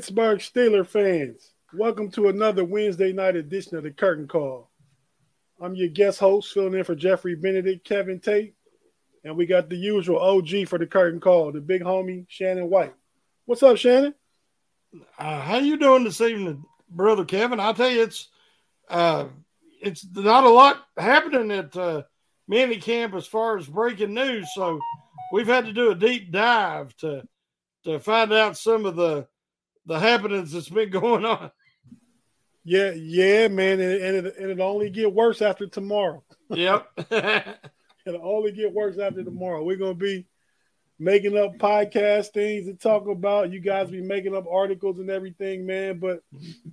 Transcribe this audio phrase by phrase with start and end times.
[0.00, 4.70] Pittsburgh Steeler fans, welcome to another Wednesday night edition of the Curtain Call.
[5.60, 8.54] I'm your guest host, filling in for Geoffery Benedict, Kevin Tate,
[9.24, 12.94] and we got the usual OG for the Curtain Call, the big homie Shannon White.
[13.44, 14.14] What's up, Shannon?
[15.18, 17.60] Uh, how you doing this evening, brother Kevin?
[17.60, 18.28] I'll tell you, it's
[18.88, 19.26] uh,
[19.82, 22.04] it's not a lot happening at uh,
[22.48, 24.80] mini camp as far as breaking news, so
[25.30, 27.22] we've had to do a deep dive to
[27.84, 29.28] to find out some of the
[29.86, 31.50] the happenings that's been going on.
[32.64, 36.22] Yeah, yeah, man, and, and, it, and it'll only get worse after tomorrow.
[36.50, 36.88] Yep,
[38.06, 39.64] it'll only get worse after tomorrow.
[39.64, 40.26] We're gonna be
[40.98, 43.50] making up podcast things to talk about.
[43.50, 45.98] You guys be making up articles and everything, man.
[45.98, 46.22] But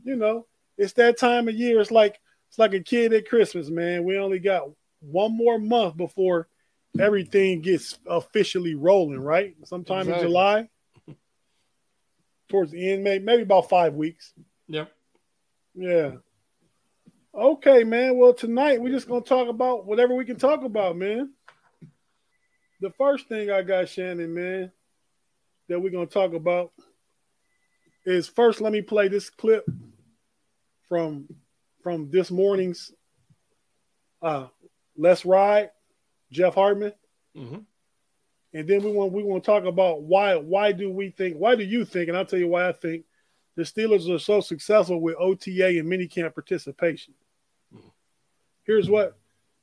[0.03, 0.45] you know,
[0.77, 1.79] it's that time of year.
[1.79, 4.03] It's like it's like a kid at Christmas, man.
[4.03, 6.49] We only got one more month before
[6.99, 9.55] everything gets officially rolling, right?
[9.63, 10.21] Sometime exactly.
[10.21, 10.69] in July
[12.49, 14.33] towards the end, maybe maybe about five weeks.
[14.67, 14.91] Yep.
[15.75, 16.11] Yeah.
[17.33, 18.17] Okay, man.
[18.17, 21.33] Well, tonight we're just gonna talk about whatever we can talk about, man.
[22.81, 24.71] The first thing I got, Shannon, man,
[25.67, 26.71] that we're gonna talk about
[28.05, 28.61] is first.
[28.61, 29.65] Let me play this clip
[30.89, 31.27] from
[31.83, 32.91] from this morning's
[34.21, 34.47] uh
[34.97, 35.69] Let's Ride,
[36.31, 36.93] Jeff Hartman.
[37.35, 37.59] Mm-hmm
[38.57, 41.55] and then we want we want to talk about why why do we think why
[41.55, 43.05] do you think and I'll tell you why I think
[43.55, 47.13] the Steelers are so successful with OTA and minicamp participation.
[48.63, 49.17] Here's what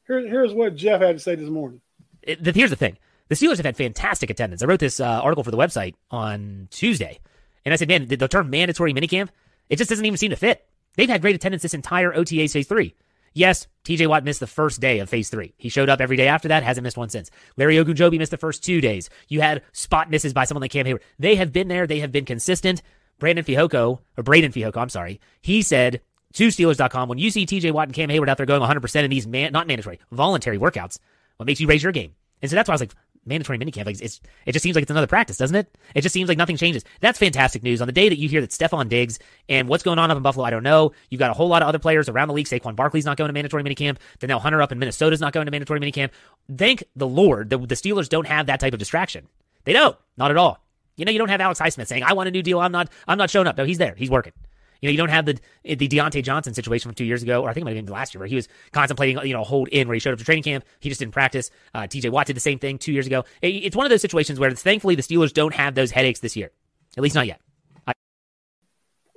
[0.06, 1.80] here, here's what Jeff had to say this morning.
[2.22, 2.96] It, here's the thing:
[3.28, 4.62] the Steelers have had fantastic attendance.
[4.62, 7.18] I wrote this uh, article for the website on Tuesday,
[7.64, 9.28] and I said, "Man, the, the term mandatory minicamp
[9.70, 12.66] it just doesn't even seem to fit." They've had great attendance this entire OTA phase
[12.66, 12.94] three.
[13.34, 15.54] Yes, TJ Watt missed the first day of phase three.
[15.58, 17.30] He showed up every day after that, hasn't missed one since.
[17.56, 19.11] Larry Ogunjobi missed the first two days.
[19.28, 21.02] You had spot misses by someone like Cam Heyward.
[21.18, 22.80] They have been there, they have been consistent.
[23.18, 26.00] Brandon Fehoko, or Breiden Fehoko, I'm sorry, he said
[26.34, 29.11] to Steelers.com, when you see TJ Watt and Cam Heyward out there going 100% in
[29.11, 30.98] these man, not mandatory, voluntary workouts,
[31.36, 32.14] what makes you raise your game?
[32.42, 32.95] And so that's why I was like,
[33.27, 33.86] mandatory minicamp.
[33.86, 35.77] Like it's, it just seems like it's another practice, doesn't it?
[35.95, 36.85] It just seems like nothing changes.
[37.01, 37.80] That's fantastic news.
[37.80, 39.18] On the day that you hear that Stefon Diggs
[39.48, 40.92] and what's going on up in Buffalo, I don't know.
[41.11, 42.46] You've got a whole lot of other players around the league.
[42.46, 43.98] Saquon Barkley's not going to mandatory minicamp.
[44.18, 46.11] Danielle Hunter up in Minnesota's not going to mandatory minicamp.
[46.57, 49.29] Thank the Lord that the Steelers don't have that type of distraction.
[49.64, 49.96] They don't.
[50.17, 50.64] Not at all.
[50.96, 52.61] You know, you don't have Alex Highsmith saying, I want a new deal.
[52.61, 53.57] I'm not, I'm not showing up.
[53.57, 53.95] No, he's there.
[53.96, 54.33] He's working.
[54.80, 57.51] You know, you don't have the the Diontae Johnson situation from two years ago, or
[57.51, 59.45] I think it might have been last year, where he was contemplating, you know, a
[59.45, 60.64] hold in where he showed up to training camp.
[60.80, 61.51] He just didn't practice.
[61.74, 63.24] Uh, TJ Watt did the same thing two years ago.
[63.42, 66.51] It's one of those situations where thankfully the Steelers don't have those headaches this year,
[66.96, 67.40] at least not yet.
[67.86, 67.92] I-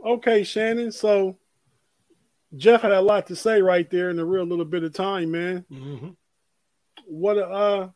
[0.06, 0.92] okay, Shannon.
[0.92, 1.38] So
[2.56, 5.32] Jeff had a lot to say right there in a real little bit of time,
[5.32, 5.66] man.
[5.72, 6.10] Mm-hmm.
[7.06, 7.90] What uh,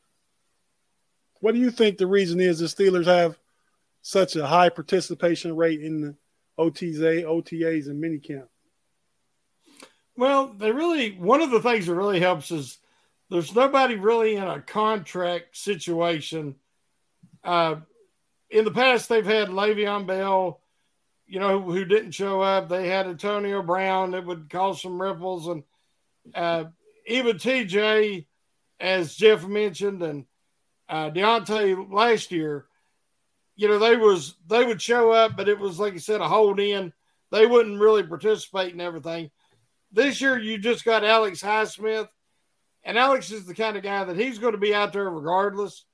[1.40, 3.38] what do you think the reason is the Steelers have
[4.02, 6.16] such a high participation rate in the
[6.60, 8.48] OTAs, OTAs, and minicamp?
[10.18, 12.78] Well, they really one of the things that really helps is
[13.30, 16.56] there's nobody really in a contract situation.
[17.44, 17.78] Uh,
[18.50, 20.60] in the past, they've had Le'Veon Bell,
[21.26, 22.68] you know, who didn't show up.
[22.68, 25.64] They had Antonio Brown that would cause some ripples, and
[26.36, 26.66] uh,
[27.08, 28.26] even TJ,
[28.80, 30.26] as Jeff mentioned, and
[30.90, 32.66] uh, Diontae last year
[33.62, 36.28] you know, they was they would show up, but it was like you said, a
[36.28, 36.92] hold in.
[37.32, 39.30] They wouldn't really participate in everything.
[39.92, 42.08] This year, you just got Alex Highsmith,
[42.84, 45.86] and Alex is the kind of guy that he's going to be out there regardless.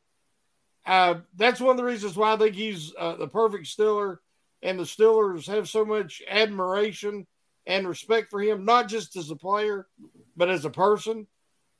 [0.85, 4.21] Uh, that's one of the reasons why I think he's uh, the perfect Stiller,
[4.61, 7.27] and the Steelers have so much admiration
[7.65, 9.87] and respect for him, not just as a player,
[10.37, 11.27] but as a person.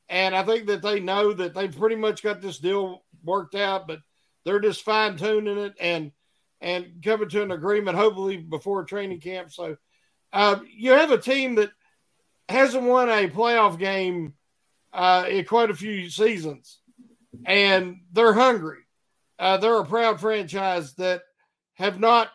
[0.10, 3.88] And I think that they know that they've pretty much got this deal worked out,
[3.88, 4.00] but
[4.48, 6.14] they're just fine tuning it and
[6.62, 9.52] and coming to an agreement, hopefully before training camp.
[9.52, 9.76] So
[10.32, 11.70] uh, you have a team that
[12.48, 14.34] hasn't won a playoff game
[14.94, 16.80] uh, in quite a few seasons,
[17.46, 18.80] and they're hungry.
[19.38, 21.24] Uh, they're a proud franchise that
[21.76, 22.30] have not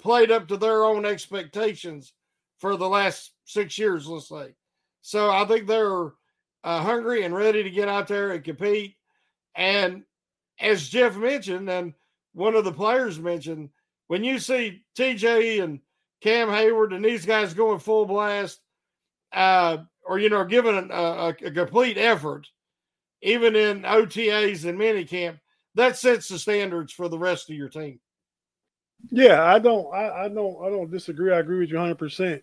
[0.00, 2.12] played up to their own expectations
[2.58, 4.54] for the last six years, let's say.
[5.02, 6.12] So I think they're
[6.64, 8.94] uh, hungry and ready to get out there and compete.
[9.54, 10.04] And
[10.60, 11.94] as Jeff mentioned, and
[12.32, 13.70] one of the players mentioned,
[14.08, 15.80] when you see TJ and
[16.20, 18.60] Cam Heyward and these guys going full blast,
[19.32, 22.46] uh, or you know, giving a, a, a, complete effort,
[23.22, 25.38] even in OTAs and minicamp,
[25.74, 28.00] that sets the standards for the rest of your team.
[29.10, 31.32] Yeah, I don't, I, I don't, I don't disagree.
[31.32, 31.96] I agree with you 100.
[31.96, 32.42] percent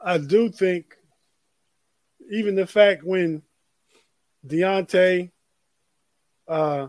[0.00, 0.94] I do think,
[2.30, 3.42] even the fact when
[4.46, 5.30] Diontae,
[6.48, 6.88] uh,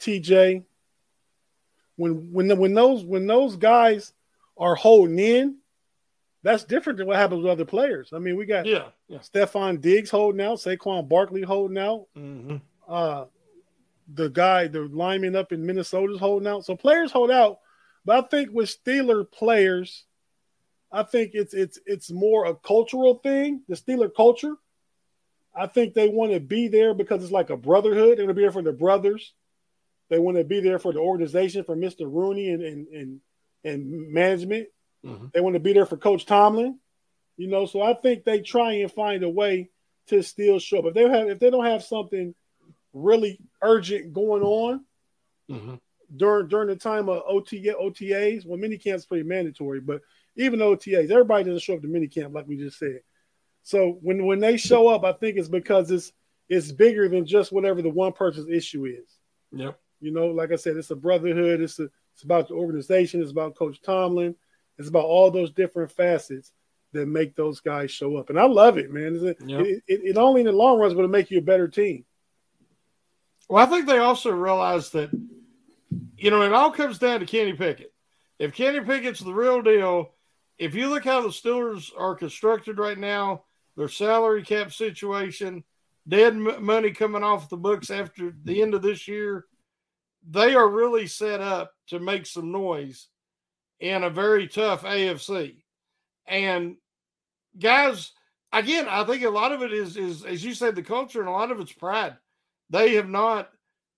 [0.00, 0.64] TJ,
[1.96, 4.12] when when when those when those guys
[4.56, 5.56] are holding in,
[6.42, 8.10] that's different than what happens with other players.
[8.12, 9.18] I mean, we got yeah, yeah.
[9.18, 12.06] Stefon Diggs holding out, Saquon Barkley holding out.
[12.16, 12.56] Mm-hmm.
[12.88, 13.24] Uh,
[14.14, 16.64] the guy, the lineman up in Minnesota is holding out.
[16.64, 17.58] So players hold out,
[18.04, 20.04] but I think with Steeler players,
[20.92, 24.54] I think it's it's it's more a cultural thing, the Steeler culture.
[25.54, 28.18] I think they want to be there because it's like a brotherhood.
[28.18, 29.32] They want to be there for the brothers.
[30.08, 32.10] They want to be there for the organization, for Mr.
[32.10, 33.20] Rooney and and and,
[33.64, 34.68] and management.
[35.04, 35.26] Mm-hmm.
[35.34, 36.78] They want to be there for Coach Tomlin.
[37.36, 39.70] You know, so I think they try and find a way
[40.08, 40.86] to still show up.
[40.86, 42.34] If they have if they don't have something
[42.92, 44.84] really urgent going on
[45.50, 45.74] mm-hmm.
[46.16, 50.00] during during the time of OTA, OTAs, well, mini camp's pretty mandatory, but
[50.36, 53.00] even OTAs, everybody doesn't show up to mini camp like we just said.
[53.62, 56.12] So when when they show up, I think it's because it's
[56.48, 59.08] it's bigger than just whatever the one person's issue is.
[59.52, 59.78] Yep.
[60.00, 61.60] You know, like I said, it's a brotherhood.
[61.60, 63.22] It's a, it's about the organization.
[63.22, 64.34] It's about Coach Tomlin.
[64.78, 66.52] It's about all those different facets
[66.92, 68.30] that make those guys show up.
[68.30, 69.16] And I love it, man.
[69.16, 69.60] It, yep.
[69.60, 71.68] it, it, it, only in the long run is going to make you a better
[71.68, 72.04] team.
[73.48, 75.10] Well, I think they also realize that,
[76.16, 77.92] you know, it all comes down to Kenny Pickett.
[78.38, 80.12] If Kenny Pickett's the real deal,
[80.58, 83.44] if you look how the Steelers are constructed right now,
[83.76, 85.64] their salary cap situation,
[86.08, 89.44] dead money coming off the books after the end of this year,
[90.28, 93.08] they are really set up to make some noise
[93.80, 95.56] in a very tough AFC.
[96.26, 96.76] And
[97.58, 98.12] guys,
[98.52, 101.28] again, I think a lot of it is is as you said, the culture, and
[101.28, 102.16] a lot of it's pride.
[102.70, 103.50] They have not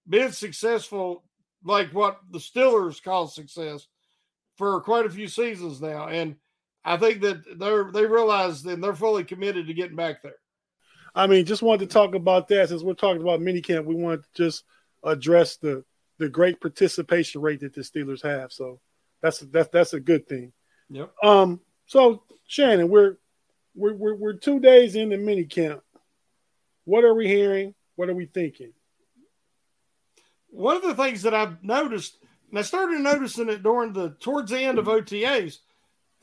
[0.09, 1.25] been successful
[1.65, 3.87] like what the Steelers call success
[4.57, 6.09] for quite a few seasons now.
[6.09, 6.37] And
[6.85, 10.37] I think that they're they realize and they're fully committed to getting back there.
[11.15, 13.87] I mean, just wanted to talk about that since we're talking about minicamp.
[13.87, 14.65] We want to just
[15.03, 15.85] address the
[16.19, 18.53] the great participation rate that the Steelers have.
[18.53, 18.81] So
[19.23, 20.53] that's that's that's a good thing.
[20.91, 21.13] Yep.
[21.23, 21.61] Um.
[21.87, 23.17] So Shannon, we're
[23.75, 25.81] we're we're, we're two days in the minicamp.
[26.85, 27.75] What are we hearing?
[27.97, 28.73] What are we thinking?
[30.51, 32.17] One of the things that I've noticed,
[32.51, 35.59] and I started noticing it during the towards the end of OTAs,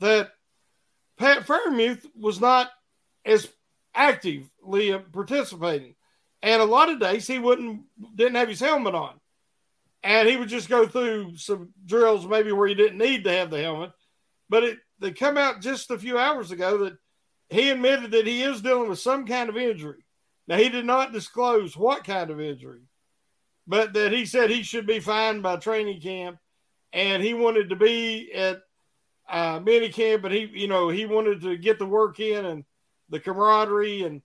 [0.00, 0.32] that
[1.16, 2.70] Pat Freiermuth was not
[3.24, 3.48] as
[3.94, 5.94] actively participating,
[6.42, 7.82] and a lot of days he wouldn't
[8.14, 9.20] didn't have his helmet on,
[10.02, 13.50] and he would just go through some drills maybe where he didn't need to have
[13.50, 13.92] the helmet,
[14.48, 16.96] but it they come out just a few hours ago that
[17.50, 20.02] he admitted that he is dealing with some kind of injury.
[20.48, 22.82] Now he did not disclose what kind of injury,
[23.66, 26.38] but that he said he should be fine by training camp,
[26.92, 28.60] and he wanted to be at
[29.28, 32.64] uh, mini camp, but he, you know, he wanted to get the work in and
[33.08, 34.22] the camaraderie and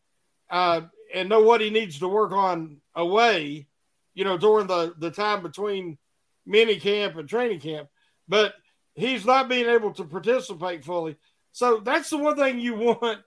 [0.50, 0.82] uh,
[1.14, 3.68] and know what he needs to work on away,
[4.14, 5.98] you know, during the the time between
[6.46, 7.90] mini camp and training camp.
[8.28, 8.54] But
[8.96, 11.18] he's not being able to participate fully.
[11.52, 13.20] So that's the one thing you want.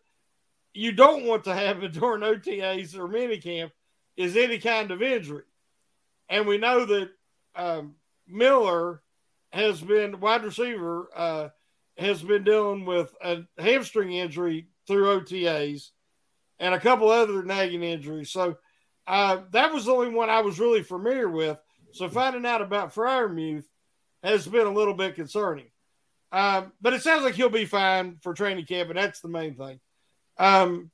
[0.73, 3.73] You don't want to have it during OTAs or mini camp
[4.17, 5.45] is any kind of injury.
[6.29, 7.11] And we know that
[7.55, 7.97] um,
[8.27, 9.03] Miller
[9.53, 11.49] has been wide receiver uh,
[11.97, 15.91] has been dealing with a hamstring injury through OTAs
[16.59, 18.31] and a couple other nagging injuries.
[18.31, 18.57] So
[19.07, 21.59] uh, that was the only one I was really familiar with.
[21.93, 23.65] So finding out about Freiermuth
[24.23, 25.67] has been a little bit concerning.
[26.33, 29.55] Um, but it sounds like he'll be fine for training camp, and that's the main
[29.55, 29.79] thing.
[30.37, 30.91] Um,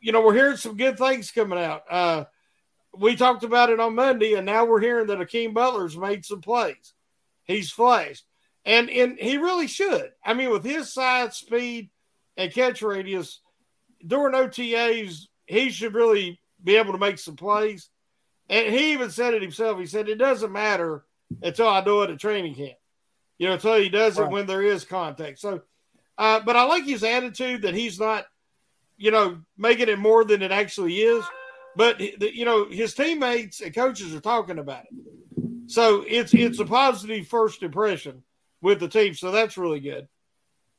[0.00, 1.82] you know, we're hearing some good things coming out.
[1.88, 2.24] Uh,
[2.96, 6.40] we talked about it on Monday, and now we're hearing that Hakeem Butler's made some
[6.40, 6.94] plays.
[7.44, 8.24] He's flashed.
[8.64, 10.10] And and he really should.
[10.24, 11.90] I mean, with his size, speed,
[12.36, 13.40] and catch radius,
[14.04, 17.90] during OTAs, he should really be able to make some plays.
[18.48, 19.78] And he even said it himself.
[19.78, 21.04] He said, It doesn't matter
[21.42, 22.76] until I do it at training camp.
[23.38, 25.40] You know, until he does it when there is contact.
[25.40, 25.62] So,
[26.16, 28.26] uh, but I like his attitude that he's not,
[28.96, 31.24] you know, making it more than it actually is.
[31.76, 35.70] But, you know, his teammates and coaches are talking about it.
[35.70, 38.22] So it's it's a positive first impression
[38.60, 39.14] with the team.
[39.14, 40.06] So that's really good.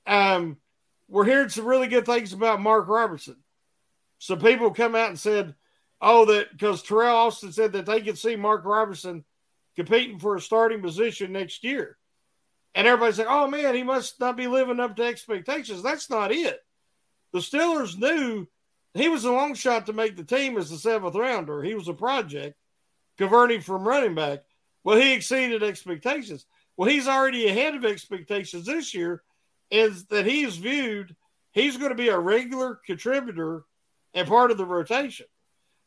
[0.07, 0.57] Um,
[1.09, 3.35] we're hearing some really good things about Mark Robertson.
[4.19, 5.55] Some people come out and said,
[6.01, 9.23] oh, that because Teryl Austin said that they could see Mark Robertson
[9.75, 11.97] competing for a starting position next year.
[12.73, 15.81] And everybody's like, oh man, he must not be living up to expectations.
[15.81, 16.59] That's not it.
[17.31, 18.47] The Steelers knew
[18.93, 21.63] he was a long shot to make the team as the seventh rounder.
[21.63, 22.55] He was a project
[23.17, 24.39] converting from running back.
[24.83, 26.45] Well, he exceeded expectations.
[26.77, 29.23] Well, he's already ahead of expectations this year,
[29.71, 31.15] is that he's viewed
[31.55, 33.63] he's going to be a regular contributor
[34.13, 35.25] and part of the rotation.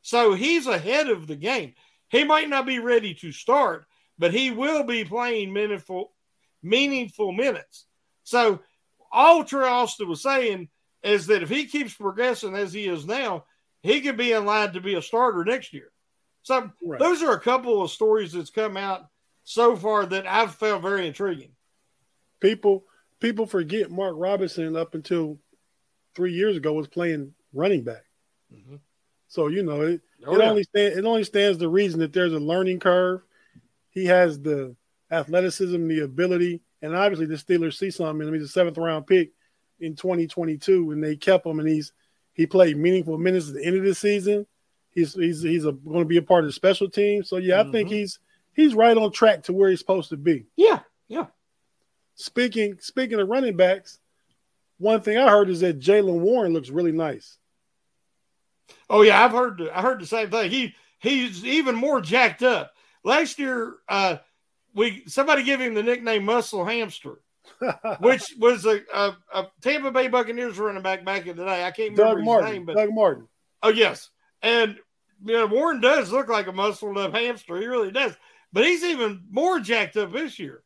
[0.03, 1.75] So he's ahead of the game.
[2.09, 3.87] He might not be ready to start,
[4.19, 6.13] but he will be playing meaningful,
[6.63, 7.87] meaningful minutes.
[8.25, 8.61] So
[9.13, 10.69] all Troy Austin was saying
[11.03, 13.45] is that if he keeps progressing as he is now,
[13.83, 15.91] he could be in line to be a starter next year.
[16.43, 16.99] So right.
[16.99, 19.07] those are a couple of stories that's come out
[19.45, 21.53] so far that I've found very intriguing.
[22.41, 22.85] People
[23.21, 25.39] people forget Mark Robinson up until
[26.15, 28.05] three years ago was playing running back.
[28.53, 28.77] Mm-hmm.
[29.29, 30.51] So you know it, oh, it yeah.
[30.51, 33.23] only stand, it only stands to reason that there's a learning curve.
[33.91, 34.75] He has the
[35.11, 38.35] athleticism, the ability, and obviously the Steelers see something in him.
[38.35, 39.33] He's a seventh round pick
[39.81, 41.93] in 2022, and they kept him, and he's
[42.33, 44.47] he played meaningful minutes at the end of the season.
[44.91, 47.23] He's he's he's a, going to be a part of the special team.
[47.23, 47.69] So yeah, mm-hmm.
[47.69, 47.99] I think mm-hmm.
[47.99, 48.19] he's
[48.55, 50.47] he's right on track to where he's supposed to be.
[50.57, 51.27] Yeah, yeah.
[52.15, 53.99] Speaking speaking of running backs,
[54.79, 57.38] one thing I heard is that Jaylen Warren looks really nice.
[58.89, 60.51] Oh yeah, I've heard I heard the same thing.
[60.51, 62.73] He he's even more jacked up.
[63.05, 64.17] Last year, uh,
[64.75, 67.21] we somebody gave him the nickname Muscle Hamster,
[68.01, 71.65] which was a, a, a, Tampa Bay Buccaneers running back back in the day.
[71.65, 73.29] I can't remember Doug his Martin, name, but Doug Martin.
[73.63, 74.11] Oh yes,
[74.43, 74.77] and
[75.25, 77.61] you know Warren does look like a muscled up hamster.
[77.61, 78.15] He really does,
[78.53, 80.63] but he's even more jacked up this year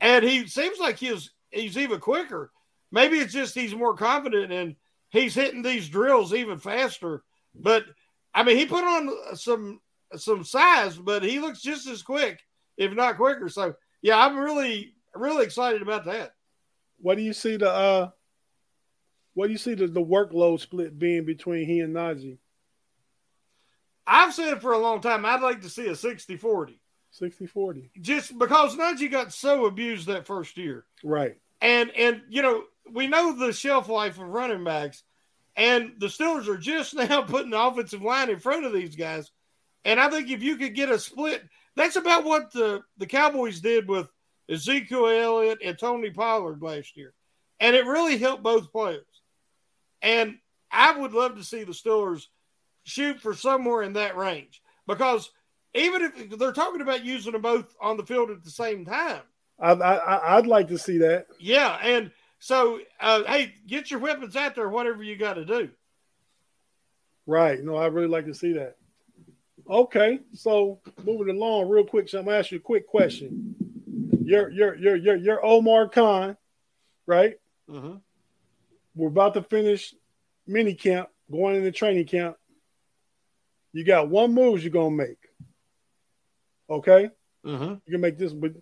[0.00, 2.50] and he seems like he's he's even quicker.
[2.90, 4.76] Maybe it's just he's more confident and
[5.12, 7.22] he's hitting these drills even faster.
[7.54, 7.84] But
[8.34, 9.80] I mean, he put on some
[10.16, 12.40] some size, but he looks just as quick,
[12.76, 13.48] if not quicker.
[13.48, 16.32] So yeah, I'm really really excited about that.
[16.98, 18.10] What do you see the uh
[19.34, 22.38] what do you see the, the workload split being between he and Najee?
[24.06, 26.80] I've said for a long time I'd like to see a 60 40.
[27.12, 27.90] 60 40.
[28.00, 30.84] Just because Najee got so abused that first year.
[31.04, 31.36] Right.
[31.60, 35.02] And, and, you know, we know the shelf life of running backs,
[35.56, 39.30] and the Steelers are just now putting the offensive line in front of these guys.
[39.84, 41.42] And I think if you could get a split,
[41.74, 44.08] that's about what the, the Cowboys did with
[44.48, 47.14] Ezekiel Elliott and Tony Pollard last year.
[47.58, 49.04] And it really helped both players.
[50.00, 50.38] And
[50.70, 52.26] I would love to see the Steelers
[52.84, 55.30] shoot for somewhere in that range because–
[55.74, 59.22] even if they're talking about using them both on the field at the same time.
[59.58, 61.26] I, I, I'd like to see that.
[61.38, 62.10] Yeah, and
[62.42, 65.70] so uh, hey, get your weapons out there, whatever you got to do.
[67.24, 67.62] Right.
[67.62, 68.74] No, I really like to see that.
[69.70, 72.08] Okay, so moving along real quick.
[72.08, 73.54] So I'm gonna ask you a quick question.
[74.24, 76.36] You're you're you're you're, you're Omar Khan,
[77.06, 77.38] right?
[77.70, 77.98] Mm-hmm.
[78.96, 79.94] We're about to finish
[80.44, 82.38] mini camp, going into training camp.
[83.72, 85.28] You got one move you're gonna make.
[86.68, 87.08] Okay,
[87.46, 87.74] mm-hmm.
[87.86, 88.54] you can make this, but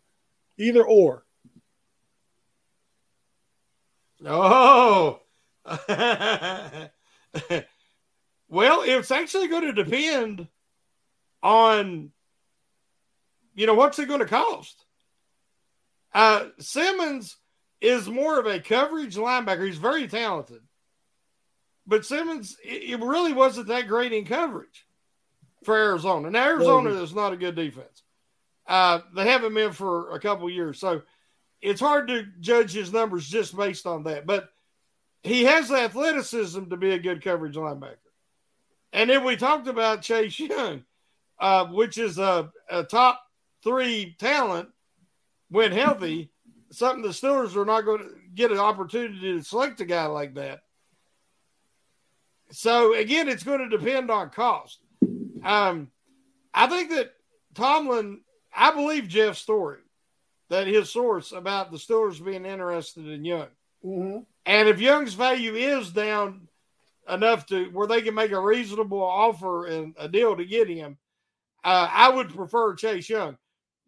[0.59, 1.25] either or.
[4.25, 5.21] Oh,
[8.49, 10.47] well, it's actually going to depend
[11.43, 12.11] on,
[13.55, 14.85] you know, what's it going to cost.
[16.13, 17.37] Uh, Simmons
[17.81, 19.67] is more of a coverage linebacker.
[19.67, 20.61] He's very talented,
[21.87, 24.87] but Simmons, it, it really wasn't that great in coverage
[25.65, 26.31] for Arizona.
[26.31, 28.03] Now Arizona is not a good defense.
[28.67, 31.03] Uh, they haven't been for a couple years, so
[31.61, 34.27] it's hard to judge his numbers just based on that.
[34.27, 34.51] But
[35.23, 37.97] he has the athleticism to be a good coverage linebacker.
[38.93, 40.85] And then we talked about Chase Young,
[41.39, 43.23] uh, which is a, a top
[43.63, 44.69] three talent
[45.51, 46.31] when healthy.
[46.73, 50.35] Something the Steelers are not going to get an opportunity to select a guy like
[50.35, 50.61] that.
[52.53, 54.79] So again, it's going to depend on cost.
[55.45, 55.91] Um,
[56.53, 57.13] I think that
[57.55, 58.21] Tomlin,
[58.55, 59.79] I believe Jeff's story,
[60.51, 63.49] that his source about the Steelers being interested in Young.
[63.85, 64.19] Mm-hmm.
[64.45, 66.49] And if Young's value is down
[67.09, 70.99] enough to where they can make a reasonable offer and a deal to get him,
[71.65, 73.39] uh, I would prefer Chase Young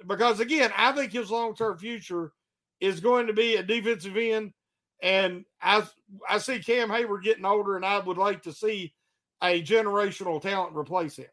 [0.07, 2.33] because again, I think his long term future
[2.81, 4.52] is going to be a defensive end.
[5.02, 5.85] And I
[6.28, 8.95] I see Cam Heyward getting older, and I would like to see
[9.42, 11.26] a generational talent replace him.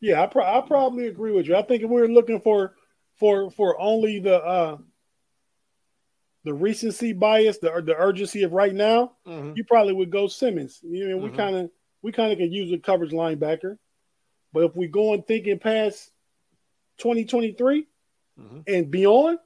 [0.00, 1.56] Yeah, I, pro- I probably agree with you.
[1.56, 2.74] I think if we're looking for
[3.20, 4.78] for for only the uh
[6.44, 9.52] the recency bias, the the urgency of right now, mm-hmm.
[9.54, 10.80] you probably would go Simmons.
[10.82, 11.30] You know, mm-hmm.
[11.30, 11.70] we kind of
[12.02, 13.76] we kind of can use a coverage linebacker,
[14.52, 16.10] but if we go on thinking past
[16.98, 17.86] 2023
[18.40, 18.60] mm-hmm.
[18.66, 19.38] and beyond,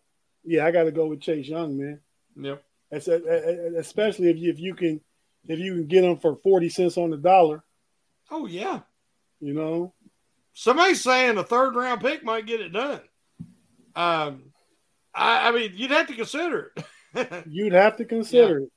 [0.45, 2.01] yeah, I got to go with Chase Young, man.
[2.37, 2.63] Yep.
[2.91, 5.01] That's a, a, especially if you, if you can
[5.47, 7.65] if you can get him for 40 cents on the dollar.
[8.31, 8.81] Oh yeah.
[9.41, 9.95] You know,
[10.53, 13.01] somebody's saying a third round pick might get it done.
[13.97, 14.53] Um,
[15.15, 17.45] I, I mean, you'd have to consider it.
[17.49, 18.65] you'd have to consider yeah.
[18.67, 18.71] it.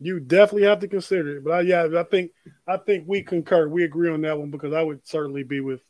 [0.00, 1.44] You definitely have to consider it.
[1.44, 2.32] But I, yeah, I think
[2.66, 3.68] I think we concur.
[3.68, 5.80] We agree on that one because I would certainly be with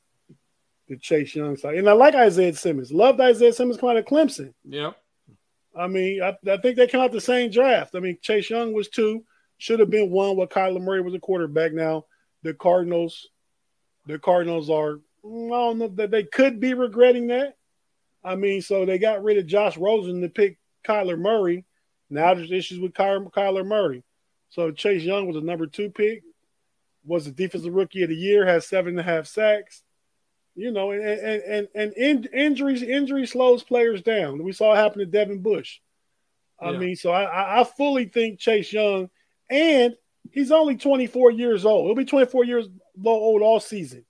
[0.89, 1.77] the Chase Young side.
[1.77, 2.93] And I like Isaiah Simmons.
[2.93, 4.53] Loved Isaiah Simmons coming out of Clemson.
[4.65, 4.93] Yeah.
[5.77, 7.97] I mean, I, I think they come out the same draft.
[7.97, 9.25] I mean, Chase Young was two,
[9.59, 10.37] should have been one.
[10.37, 11.73] While Kyler Murray was a quarterback.
[11.73, 12.05] Now
[12.43, 13.29] the Cardinals,
[14.07, 15.01] the Cardinals are.
[15.25, 17.57] I don't know that they could be regretting that.
[18.25, 21.64] I mean, so they got rid of Josh Rosen to pick Kyler Murray.
[22.09, 24.02] Now there's issues with Kyler, Kyler Murray.
[24.50, 26.23] So Chase Young was a number two pick,
[27.04, 29.83] was the defensive rookie of the year, has seven and a half sacks.
[30.54, 34.43] You know, and and and, and in, injuries injury slows players down.
[34.43, 35.81] We saw it happen to Devin Bush.
[36.61, 36.78] I yeah.
[36.78, 39.11] mean, so I, I fully think Chase Young,
[39.50, 39.97] and
[40.31, 41.87] he's only 24 years old.
[41.87, 42.69] He'll be 24 years
[43.04, 44.04] old all season.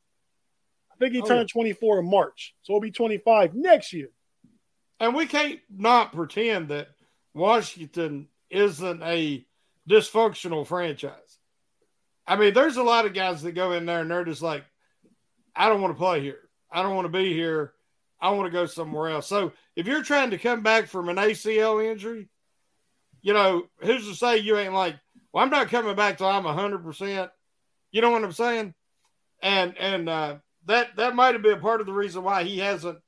[0.95, 1.61] I think he oh, turned yeah.
[1.61, 4.11] 24 in March, so he'll be 25 next year.
[5.01, 6.89] And we can't not pretend that
[7.35, 9.45] Washington isn't a
[9.89, 11.13] dysfunctional franchise.
[12.27, 14.65] I mean, there's a lot of guys that go in there and they're just like,
[15.55, 16.39] I don't want to play here.
[16.71, 17.73] I don't want to be here.
[18.21, 19.27] I want to go somewhere else.
[19.27, 22.29] So if you're trying to come back from an ACL injury,
[23.21, 24.97] you know, who's to say you ain't like,
[25.33, 27.31] well, I'm not coming back till I'm hundred percent.
[27.91, 28.75] You know what I'm saying?
[29.43, 32.99] And and uh, that that might have been part of the reason why he hasn't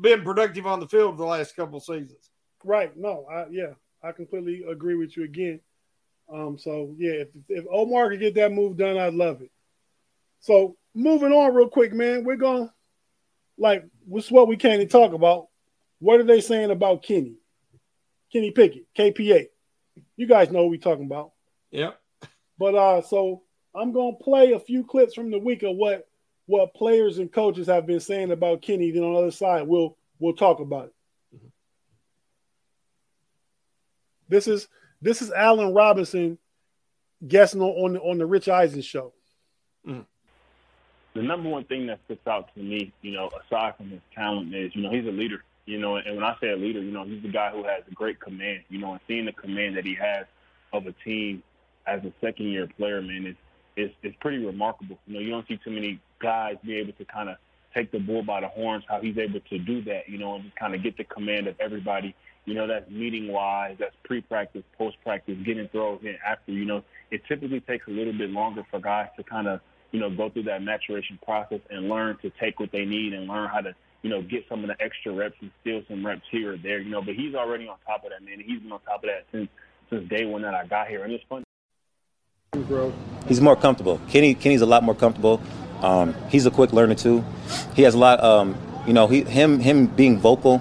[0.00, 2.30] been productive on the field the last couple seasons.
[2.64, 2.94] Right.
[2.96, 3.26] No.
[3.30, 5.60] I, yeah, I completely agree with you again.
[6.32, 6.58] Um.
[6.58, 9.50] So yeah, if if Omar could get that move done, I'd love it.
[10.40, 12.24] So moving on real quick, man.
[12.24, 12.70] We're going
[13.58, 15.48] like what's what we came to talk about.
[15.98, 17.34] What are they saying about Kenny?
[18.32, 19.48] Kenny Pickett, KP8.
[20.16, 21.32] You guys know what we're talking about.
[21.72, 21.98] Yep.
[22.58, 23.42] But uh so
[23.74, 26.08] I'm gonna play a few clips from the week of what
[26.50, 28.90] what players and coaches have been saying about Kenny.
[28.90, 30.94] Then on the other side, we'll we'll talk about it.
[31.36, 31.46] Mm-hmm.
[34.28, 34.68] This is
[35.00, 36.38] this is Allen Robinson
[37.26, 39.12] guessing on on, on the Rich Eisen show.
[39.86, 40.02] Mm-hmm
[41.14, 44.54] the number one thing that sticks out to me, you know, aside from his talent,
[44.54, 45.44] is you know he's a leader.
[45.66, 47.82] You know, and when I say a leader, you know, he's the guy who has
[47.88, 48.60] a great command.
[48.68, 50.26] You know, and seeing the command that he has
[50.72, 51.42] of a team
[51.86, 53.36] as a second year player, man, is
[53.76, 54.98] is is pretty remarkable.
[55.06, 57.36] You know, you don't see too many guys be able to kind of
[57.74, 58.84] take the bull by the horns.
[58.88, 61.46] How he's able to do that, you know, and just kind of get the command
[61.46, 62.14] of everybody.
[62.46, 66.52] You know, that's meeting wise, that's pre practice, post practice, getting throws in after.
[66.52, 69.60] You know, it typically takes a little bit longer for guys to kind of
[69.92, 73.26] you know, go through that maturation process and learn to take what they need and
[73.26, 76.22] learn how to, you know, get some of the extra reps and steal some reps
[76.30, 77.02] here or there, you know.
[77.02, 78.40] But he's already on top of that, man.
[78.44, 79.48] He's been on top of that since
[79.90, 81.42] since day one that I got here, and it's fun.
[83.26, 84.00] He's more comfortable.
[84.08, 85.40] Kenny Kenny's a lot more comfortable.
[85.82, 87.24] Um, he's a quick learner too.
[87.74, 88.22] He has a lot.
[88.22, 90.58] Um, you know, he him him being vocal,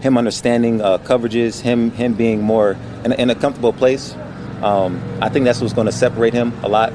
[0.00, 4.14] him understanding uh, coverages, him him being more in, in a comfortable place.
[4.62, 6.92] Um, I think that's what's going to separate him a lot.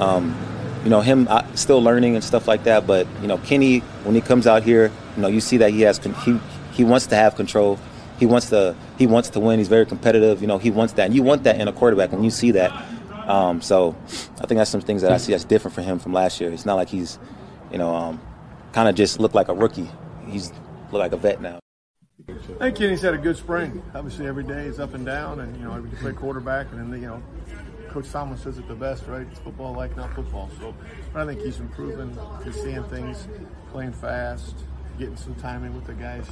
[0.00, 0.36] Um,
[0.84, 2.86] you know him uh, still learning and stuff like that.
[2.86, 5.82] But you know Kenny, when he comes out here, you know you see that he
[5.82, 6.38] has he
[6.72, 7.78] he wants to have control.
[8.18, 9.58] He wants to he wants to win.
[9.58, 10.40] He's very competitive.
[10.42, 12.52] You know he wants that, and you want that in a quarterback when you see
[12.52, 12.70] that.
[13.26, 13.96] Um, so
[14.40, 16.52] I think that's some things that I see that's different for him from last year.
[16.52, 17.18] It's not like he's
[17.70, 18.20] you know um,
[18.72, 19.90] kind of just looked like a rookie.
[20.26, 20.50] He's
[20.92, 21.60] look like a vet now.
[22.28, 23.82] I think Kenny's had a good spring.
[23.94, 27.02] Obviously, every day is up and down, and you know, can play quarterback, and then
[27.02, 27.22] you know,
[27.88, 29.26] Coach Tomlin says it the best, right?
[29.30, 30.48] It's football like, not football.
[30.58, 30.74] So
[31.12, 32.16] but I think he's improving.
[32.44, 33.28] He's seeing things,
[33.72, 34.54] playing fast,
[34.98, 36.26] getting some timing with the guys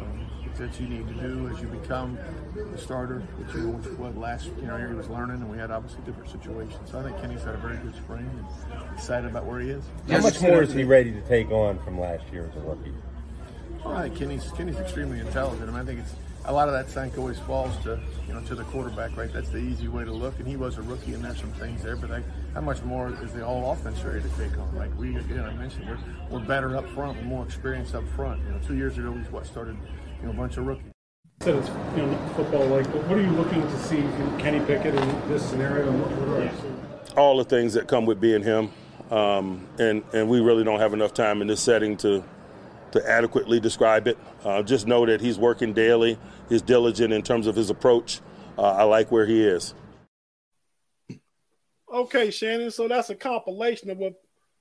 [0.00, 0.26] um,
[0.60, 2.18] that you need to do as you become
[2.74, 5.56] a starter, which you which what last you know year he was learning, and we
[5.56, 6.90] had obviously different situations.
[6.90, 9.84] So I think Kenny's had a very good spring and excited about where he is.
[10.08, 12.92] How much more is he ready to take on from last year as a rookie?
[13.84, 15.62] Well, I think Kenny's Kenny's extremely intelligent.
[15.62, 16.14] I mean, I think it's
[16.46, 19.32] a lot of that thank always falls to you know to the quarterback, right?
[19.32, 20.38] That's the easy way to look.
[20.38, 21.96] And he was a rookie, and there's some things there.
[21.96, 22.22] But I,
[22.54, 24.74] how much more is the whole offense ready to take on?
[24.74, 28.06] Like we, you know, I mentioned, we're we're better up front, we're more experienced up
[28.16, 28.42] front.
[28.44, 29.76] You know, two years ago we what started,
[30.20, 30.84] you know, a bunch of rookies.
[31.42, 34.60] Said it's you know football like, but what are you looking to see in Kenny
[34.60, 35.90] Pickett in this scenario?
[37.16, 38.70] All the things that come with being him,
[39.10, 42.22] um, and and we really don't have enough time in this setting to
[42.92, 44.18] to adequately describe it.
[44.44, 48.20] Uh, just know that he's working daily, he's diligent in terms of his approach.
[48.58, 49.74] Uh, I like where he is.
[51.92, 52.70] Okay, Shannon.
[52.70, 54.14] So that's a compilation of what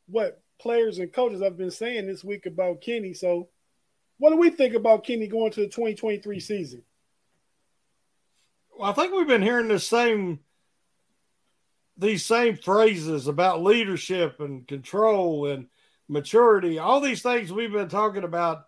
[0.07, 3.13] what players and coaches have been saying this week about Kenny.
[3.13, 3.49] So,
[4.17, 6.83] what do we think about Kenny going to the 2023 season?
[8.77, 10.39] Well, I think we've been hearing the same
[11.97, 15.67] these same phrases about leadership and control and
[16.09, 18.65] maturity, all these things we've been talking about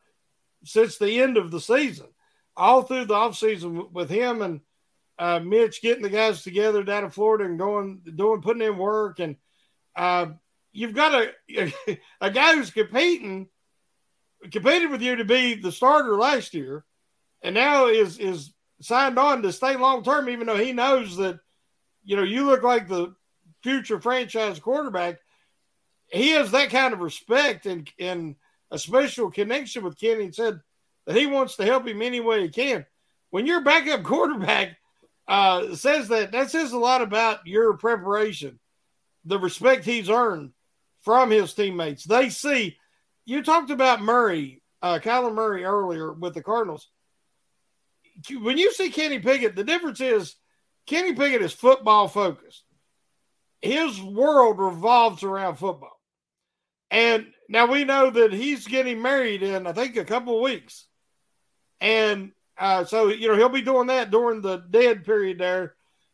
[0.64, 2.08] since the end of the season,
[2.56, 4.62] all through the offseason with him and
[5.18, 9.20] uh, Mitch getting the guys together down in Florida and going, doing, putting in work.
[9.20, 9.36] And
[9.96, 10.28] uh,
[10.72, 11.74] you've got a,
[12.22, 13.48] a guy who's competing,
[14.52, 16.86] competed with you to be the starter last year,
[17.42, 21.40] and now is, is signed on to stay long term, even though he knows that,
[22.04, 23.14] you know, you look like the
[23.64, 25.20] future franchise quarterback.
[26.12, 28.36] He has that kind of respect and, and
[28.70, 30.60] a special connection with Kenny and said
[31.06, 32.86] that he wants to help him any way he can.
[33.30, 34.78] When your backup quarterback
[35.28, 38.60] uh, says that, that says a lot about your preparation,
[39.26, 40.52] the respect he's earned
[41.02, 42.04] from his teammates.
[42.04, 42.78] They see,
[43.26, 46.88] you talked about Murray, uh, Kyler Murray earlier with the Cardinals
[48.42, 50.36] when you see Kenny Pickett, the difference is
[50.86, 52.64] Kenny Pickett is football focused.
[53.62, 56.00] His world revolves around football.
[56.92, 60.86] And now we know that he's getting married in, I think, a couple of weeks.
[61.80, 65.74] And uh, so, you know, he'll be doing that during the dead period there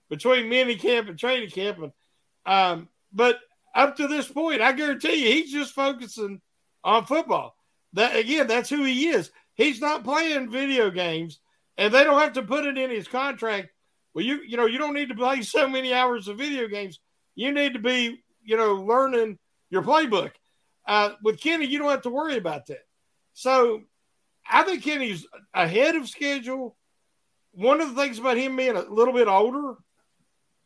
[0.09, 1.79] between mini camp and training camp.
[1.79, 1.91] And,
[2.45, 3.39] um, but
[3.75, 6.41] up to this point, I guarantee you, he's just focusing
[6.83, 7.55] on football.
[7.93, 9.31] That again, that's who he is.
[9.55, 11.39] He's not playing video games
[11.77, 13.69] and they don't have to put it in his contract.
[14.13, 16.99] Well, you you know you don't need to play so many hours of video games.
[17.35, 19.37] You need to be you know learning
[19.69, 20.31] your playbook.
[20.87, 22.85] Uh, with Kenny, you don't have to worry about that.
[23.33, 23.83] So
[24.49, 26.77] I think Kenny's ahead of schedule.
[27.51, 29.75] One of the things about him being a little bit older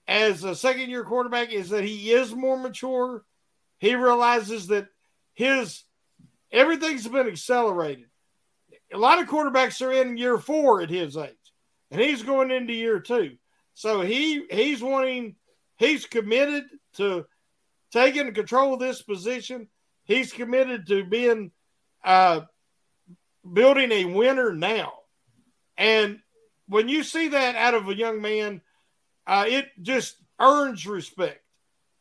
[0.08, 3.24] as a second year quarterback is that he is more mature.
[3.80, 4.88] He realizes that
[5.34, 5.84] his
[6.52, 8.12] everything's been accelerated
[8.94, 11.32] a lot of quarterbacks are in year four at his age,
[11.90, 13.38] and he's going into year two.
[13.74, 15.36] So he he's wanting
[15.78, 17.26] he's committed to
[17.92, 19.68] taking control of this position.
[20.12, 21.52] He's committed to being
[22.04, 22.42] uh,
[23.52, 24.94] building a winner now.
[25.78, 26.20] And
[26.68, 28.62] when you see that out of a young man,
[29.26, 31.42] uh, it just earns respect.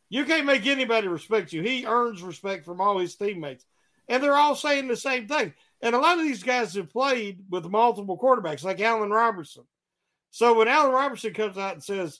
[0.09, 1.61] You can't make anybody respect you.
[1.61, 3.65] He earns respect from all his teammates.
[4.09, 5.53] And they're all saying the same thing.
[5.81, 9.63] And a lot of these guys have played with multiple quarterbacks, like Allen Robinson.
[10.31, 12.19] So when Allen Robinson comes out and says,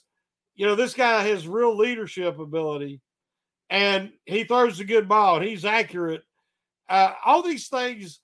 [0.54, 3.00] you know, this guy has real leadership ability
[3.72, 6.22] and he throws a good ball and he's accurate,
[6.90, 8.20] uh, all these things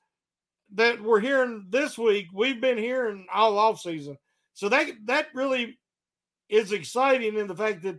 [0.74, 4.18] that we're hearing this week, we've been hearing all off season.
[4.52, 5.78] So that that really
[6.50, 7.98] is exciting in the fact that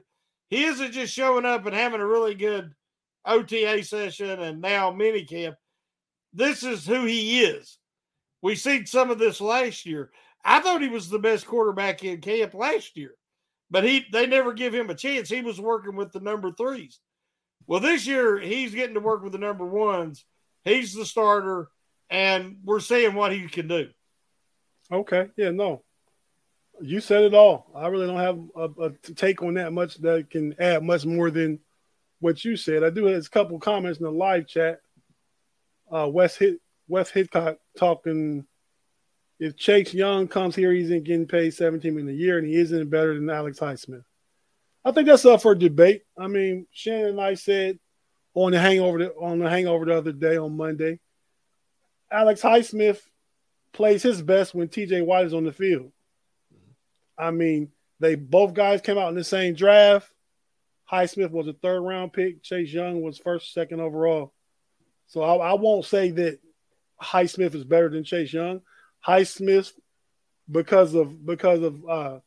[0.50, 2.72] he isn't just showing up and having a really good
[3.26, 5.56] OTA session and now mini camp
[6.34, 7.80] this is who he is.
[8.44, 10.12] We seen some of this last year.
[10.46, 13.16] I thought he was the best quarterback in camp last year,
[13.72, 15.28] but he they never give him a chance.
[15.28, 17.00] He was working with the number threes.
[17.70, 20.26] Well, this year he's getting to work with the number ones.
[20.66, 21.70] He's the starter,
[22.10, 23.90] and we're seeing what he can do.
[24.92, 25.84] Okay, yeah, no,
[26.82, 27.72] you said it all.
[27.76, 31.30] I really don't have a, a take on that much that can add much more
[31.30, 31.60] than
[32.20, 32.84] what you said.
[32.84, 34.80] I do have a couple comments in the live chat
[35.92, 38.48] uh, West Hit West Hitchcock talking.
[39.40, 42.56] If Chase Young comes here, he's not getting paid 17 million a year, and he
[42.56, 44.02] isn't better than Alex Highsmith.
[44.90, 46.02] I think that's up for debate.
[46.18, 47.78] I mean, Shannon and I said
[48.34, 51.00] on the hangover the, on the hangover the other day on Monday,
[52.12, 53.00] Alex Highsmith
[53.72, 55.92] plays his best when TJ Watt is on the field.
[57.16, 60.12] I mean, they both guys came out in the same draft.
[60.92, 62.42] Highsmith was a third round pick.
[62.42, 64.34] Chase Young was first, second overall.
[65.06, 66.40] So I, I won't say that
[67.00, 68.62] Highsmith is better than Chase Young.
[69.08, 69.72] Highsmith,
[70.50, 72.20] because of because of uh,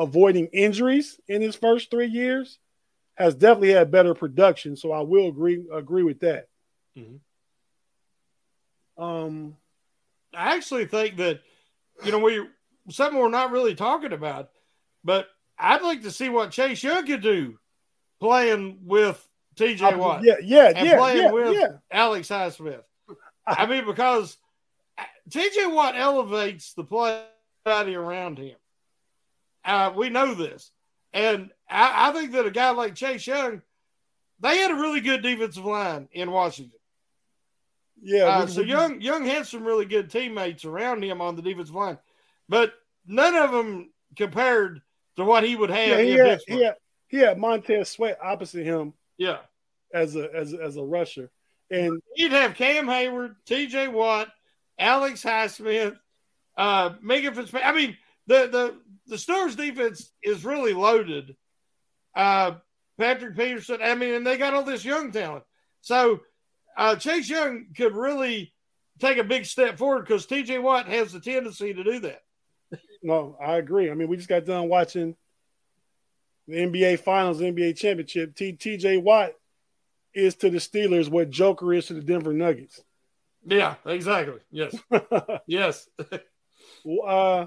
[0.00, 2.58] avoiding injuries in his first three years,
[3.14, 4.76] has definitely had better production.
[4.76, 6.48] So I will agree agree with that.
[6.98, 7.16] Mm-hmm.
[9.02, 9.56] Um,
[10.34, 11.40] I actually think that
[12.04, 12.46] you know we
[12.90, 14.48] something we're not really talking about,
[15.04, 17.58] but I'd like to see what Chase Young could do
[18.20, 19.22] playing with
[19.56, 20.22] TJ Watt.
[20.24, 20.96] Yeah, yeah, and yeah.
[20.96, 21.68] playing yeah, with yeah.
[21.90, 22.82] Alex Highsmith.
[23.46, 24.36] I mean, because
[25.28, 27.22] TJ Watt elevates the play
[27.66, 28.56] around him.
[29.64, 30.70] Uh, we know this.
[31.12, 33.62] And I, I, think that a guy like Chase Young,
[34.40, 36.78] they had a really good defensive line in Washington.
[38.02, 38.24] Yeah.
[38.24, 41.98] Uh, so Young Young had some really good teammates around him on the defensive line,
[42.48, 42.72] but
[43.06, 44.80] none of them compared
[45.16, 45.88] to what he would have.
[45.88, 46.74] Yeah, he, in had, he, had,
[47.08, 49.38] he had Montez Sweat opposite him yeah.
[49.92, 51.30] as a as as a rusher,
[51.70, 53.88] and You'd have Cam Heyward, T.J.
[53.88, 54.28] Watt,
[54.78, 55.98] Alex Highsmith,
[56.56, 57.66] uh, Minkah Fitzpatrick.
[57.66, 57.96] I mean,
[58.26, 61.36] the the the Stars defense is really loaded.
[62.14, 62.52] Uh,
[62.98, 63.80] Patrick Peterson.
[63.82, 65.44] I mean, and they got all this young talent.
[65.80, 66.20] So
[66.76, 68.52] uh, Chase Young could really
[68.98, 70.58] take a big step forward because T.J.
[70.58, 72.22] Watt has the tendency to do that.
[73.02, 73.90] no, I agree.
[73.90, 75.16] I mean, we just got done watching
[76.46, 78.36] the NBA Finals, NBA Championship.
[78.36, 78.98] T, T.J.
[78.98, 79.32] Watt
[80.14, 82.80] is to the Steelers what Joker is to the Denver Nuggets.
[83.46, 84.40] Yeah, exactly.
[84.50, 84.76] Yes,
[85.46, 85.88] yes.
[87.06, 87.46] uh,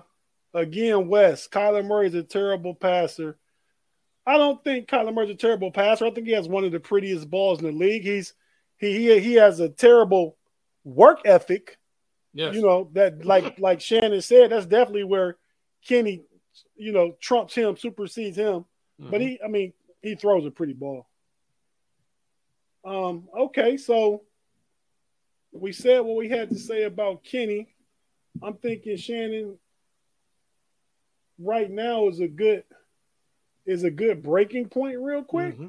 [0.54, 3.38] Again, West, Kyler Murray is a terrible passer.
[4.26, 6.06] I don't think Kyler Murray's a terrible passer.
[6.06, 8.04] I think he has one of the prettiest balls in the league.
[8.04, 8.34] He's
[8.78, 10.38] he he, he has a terrible
[10.84, 11.78] work ethic.
[12.34, 12.56] Yes.
[12.56, 15.38] You know, that like like Shannon said, that's definitely where
[15.86, 16.24] Kenny,
[16.76, 18.66] you know, trumps him, supersedes him.
[19.02, 19.12] Mm-hmm.
[19.12, 21.08] But he, I mean, he throws a pretty ball.
[22.86, 24.24] Um, okay, so
[25.52, 27.68] we said what we had to say about Kenny.
[28.42, 29.58] I'm thinking Shannon
[31.40, 32.64] right now is a good
[33.66, 35.56] is a good breaking point real quick.
[35.56, 35.68] Mm-hmm.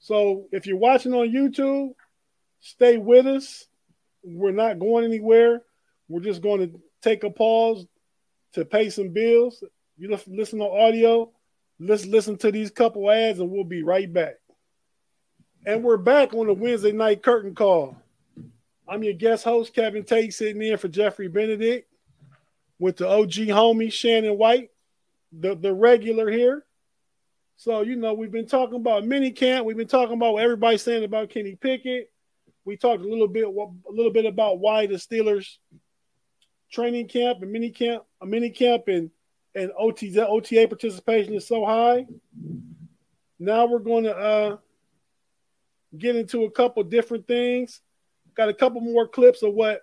[0.00, 1.94] So if you're watching on YouTube,
[2.60, 3.66] stay with us.
[4.22, 5.62] We're not going anywhere.
[6.08, 7.86] We're just going to take a pause
[8.52, 9.64] to pay some bills.
[9.96, 11.30] You listen to audio.
[11.80, 14.34] Let's listen to these couple ads, and we'll be right back.
[15.64, 17.96] And we're back on the Wednesday night curtain call.
[18.86, 21.88] I'm your guest host, Kevin Tate, sitting in for Geoffery Benedict
[22.82, 24.70] with the OG homie Shannon White,
[25.30, 26.64] the, the regular here.
[27.54, 29.64] So, you know, we've been talking about mini camp.
[29.64, 32.10] We've been talking about what everybody's saying about Kenny Pickett.
[32.64, 35.58] We talked a little bit a little bit about why the Steelers
[36.72, 39.10] training camp and mini camp, a mini camp and
[39.54, 42.04] and OTA, OTA participation is so high.
[43.38, 44.56] Now we're going to uh,
[45.96, 47.80] get into a couple different things.
[48.34, 49.82] Got a couple more clips of what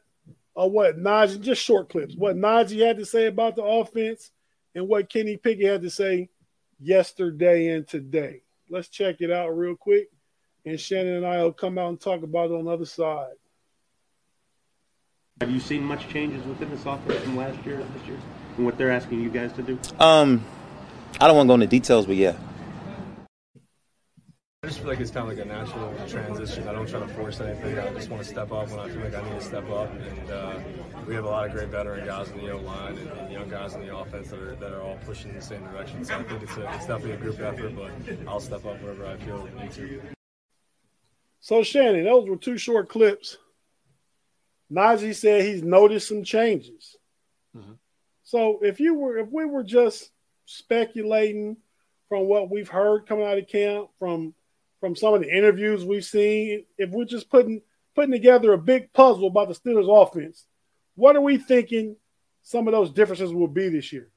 [0.59, 4.29] of what Najee, just short clips, what Najee had to say about the offense
[4.75, 6.27] and what Kenny Pickett had to say
[6.81, 8.41] yesterday and today.
[8.69, 10.09] Let's check it out real quick.
[10.65, 13.35] And Shannon and I will come out and talk about it on the other side.
[15.39, 18.19] Have you seen much changes within this offense from last year to this year
[18.57, 19.79] and what they're asking you guys to do?
[19.97, 20.43] Um,
[21.21, 22.35] I don't want to go into details, but yeah,
[24.61, 26.67] I just feel like it's kind of like a natural transition.
[26.67, 27.79] I don't try to force anything.
[27.79, 29.89] I just want to step up when I feel like I need to step up.
[29.93, 30.59] And uh,
[31.07, 33.47] we have a lot of great veteran guys in the O line and, and, young
[33.47, 36.03] guys in the offense that are that are all pushing in the same direction.
[36.03, 37.89] So I think it's, a, it's definitely a group effort, but
[38.27, 40.01] I'll step up wherever I feel I need to.
[41.39, 43.37] So Shannon, those were two short clips.
[44.69, 46.97] Najee said he's noticed some changes.
[47.55, 47.75] Mm-hmm.
[48.23, 50.11] So if you were, if we were just
[50.43, 51.55] speculating
[52.09, 54.33] from what we've heard coming out of camp, from
[54.79, 57.61] from some of the interviews we've seen, if we're just putting
[57.95, 60.45] putting together a big puzzle about the Steelers offense,
[60.95, 61.95] what are we thinking
[62.43, 64.09] some of those differences will be this year?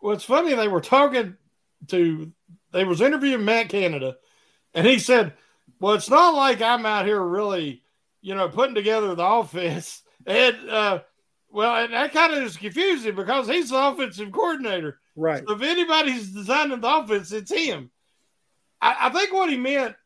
[0.00, 1.36] Well, it's funny they were talking
[1.88, 2.32] to
[2.72, 4.16] they was interviewing Matt Canada,
[4.74, 5.34] and he said,
[5.80, 7.82] "Well, it's not like I'm out here really,
[8.22, 11.00] you know, putting together the offense." And uh,
[11.50, 15.42] well, and that kind of is confusing because he's the offensive coordinator, right?
[15.48, 17.90] So if anybody's designing the offense, it's him.
[18.80, 19.96] I, I think what he meant,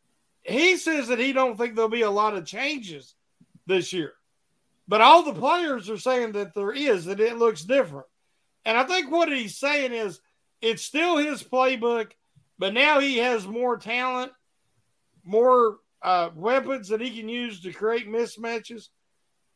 [0.43, 3.15] he says that he don't think there'll be a lot of changes
[3.67, 4.13] this year.
[4.87, 8.07] But all the players are saying that there is, that it looks different.
[8.65, 10.21] And I think what he's saying is
[10.61, 12.13] it's still his playbook,
[12.59, 14.33] but now he has more talent,
[15.25, 18.89] more uh, weapons that he can use to create mismatches,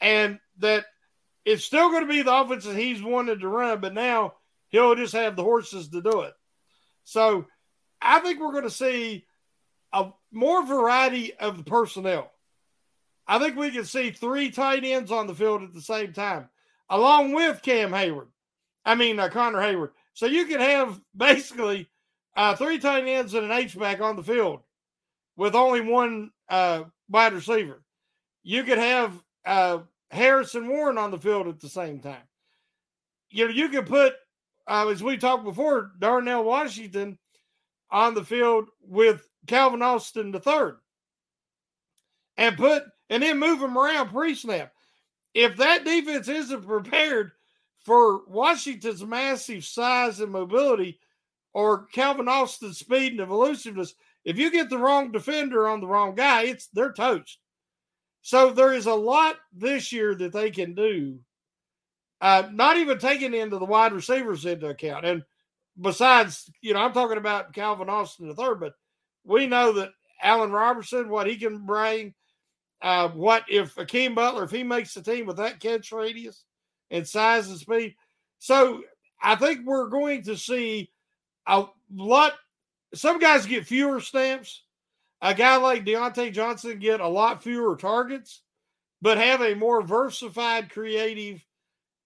[0.01, 0.87] and that
[1.45, 4.35] it's still going to be the offense that he's wanted to run, but now
[4.69, 6.33] he'll just have the horses to do it.
[7.05, 7.47] So
[8.01, 9.27] I think we're going to see
[9.93, 12.31] a more variety of the personnel.
[13.27, 16.49] I think we can see three tight ends on the field at the same time,
[16.89, 18.29] along with Cam Heyward.
[18.85, 19.91] I mean, uh, Connor Heyward.
[20.15, 21.89] So you can have basically
[22.37, 24.61] uh, three tight ends and an H back on the field
[25.37, 27.83] with only one uh, wide receiver.
[28.43, 29.13] You could have
[29.45, 29.81] uh,
[30.11, 32.17] Harrison Warren on the field at the same time.
[33.31, 34.15] You know, you could put,
[34.67, 37.19] uh, as we talked before, Darnell Washington
[37.91, 40.73] on the field with Calvin Austin III
[42.37, 44.73] and put and then move him around pre-snap.
[45.35, 47.33] If that defense isn't prepared
[47.85, 50.99] for Washington's massive size and mobility
[51.55, 56.15] or Calvin Austin's speed and elusiveness, if you get the wrong defender on the wrong
[56.15, 57.39] guy, it's they're toast.
[58.23, 61.19] So there is a lot this year that they can do.
[62.21, 65.07] Uh, not even taking into the wide receivers into account.
[65.07, 65.23] And
[65.81, 68.75] besides, you know, I'm talking about Calvin Austin III, but
[69.25, 69.91] we know that
[70.23, 72.15] Allen Robinson, what he can bring,
[72.83, 76.45] uh, what if Hakeem Butler, if he makes the team with that catch radius
[76.91, 77.95] and size and speed.
[78.39, 78.83] So
[79.23, 80.91] I think we're going to see
[81.47, 82.35] a lot.
[82.95, 84.65] Some guys get fewer stamps.
[85.21, 88.43] A guy like Diontae Johnson get a lot fewer targets,
[89.03, 91.45] but have a more versified, creative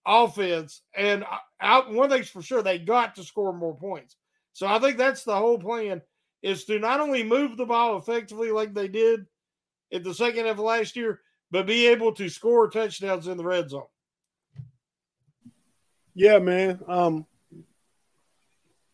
[0.06, 0.82] offense.
[0.94, 1.24] And
[1.60, 4.16] I, one thing's for sure, they got to score more points.
[4.52, 6.02] So I think that's the whole plan
[6.42, 9.26] is to not only move the ball effectively like they did
[9.90, 13.44] in the second half of last year, but be able to score touchdowns in the
[13.44, 13.84] red zone.
[16.14, 16.80] Yeah, man.
[16.88, 17.26] Um,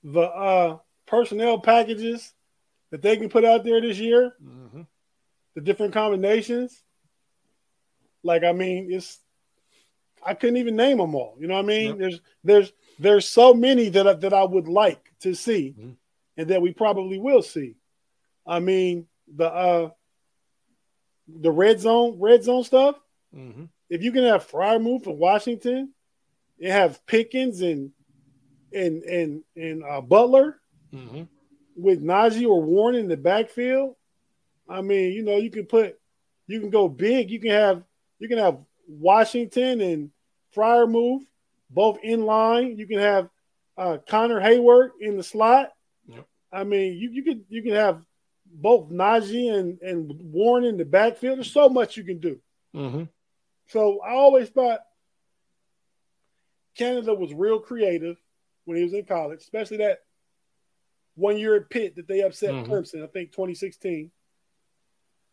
[0.04, 2.32] the uh, personnel packages
[2.90, 4.82] that they can put out there this year, mm-hmm.
[5.54, 6.80] the different combinations.
[8.22, 9.18] Like, I mean, it's
[10.28, 11.36] I couldn't even name them all.
[11.40, 11.88] You know what I mean?
[11.88, 11.98] Yep.
[11.98, 15.96] There's there's there's so many that I, that I would like to see, Mhm.
[16.36, 17.76] and that we probably will see.
[18.46, 19.90] I mean, the uh
[21.28, 22.96] the red zone red zone stuff.
[23.36, 23.64] Mm-hmm.
[23.90, 25.92] If you can have Freiermuth for Washington,
[26.60, 27.90] and have Pickens and
[28.72, 30.60] and and and uh, Butler
[30.94, 31.24] Mm-hmm.
[31.76, 33.94] with Najee or Warren in the backfield.
[34.70, 35.98] I mean, you know, you can put,
[36.46, 37.30] you can go big.
[37.30, 37.82] You can have,
[38.18, 38.56] you can have
[38.88, 40.10] Washington and
[40.56, 41.24] Freiermuth
[41.70, 42.78] both in line.
[42.78, 43.28] You can have
[43.76, 45.70] uh, Connor Heyward in the slot.
[46.06, 46.26] Yep.
[46.52, 48.00] I mean, you you could you can have
[48.46, 51.38] both Najee and and Warren in the backfield.
[51.38, 52.40] There's so much you can do.
[52.74, 53.04] Mm-hmm.
[53.66, 54.80] So I always thought
[56.76, 58.16] Canada was real creative
[58.64, 59.98] when he was in college, especially that
[61.16, 62.66] one year at Pitt that they upset Mhm.
[62.66, 64.10] Clemson, I think 2016.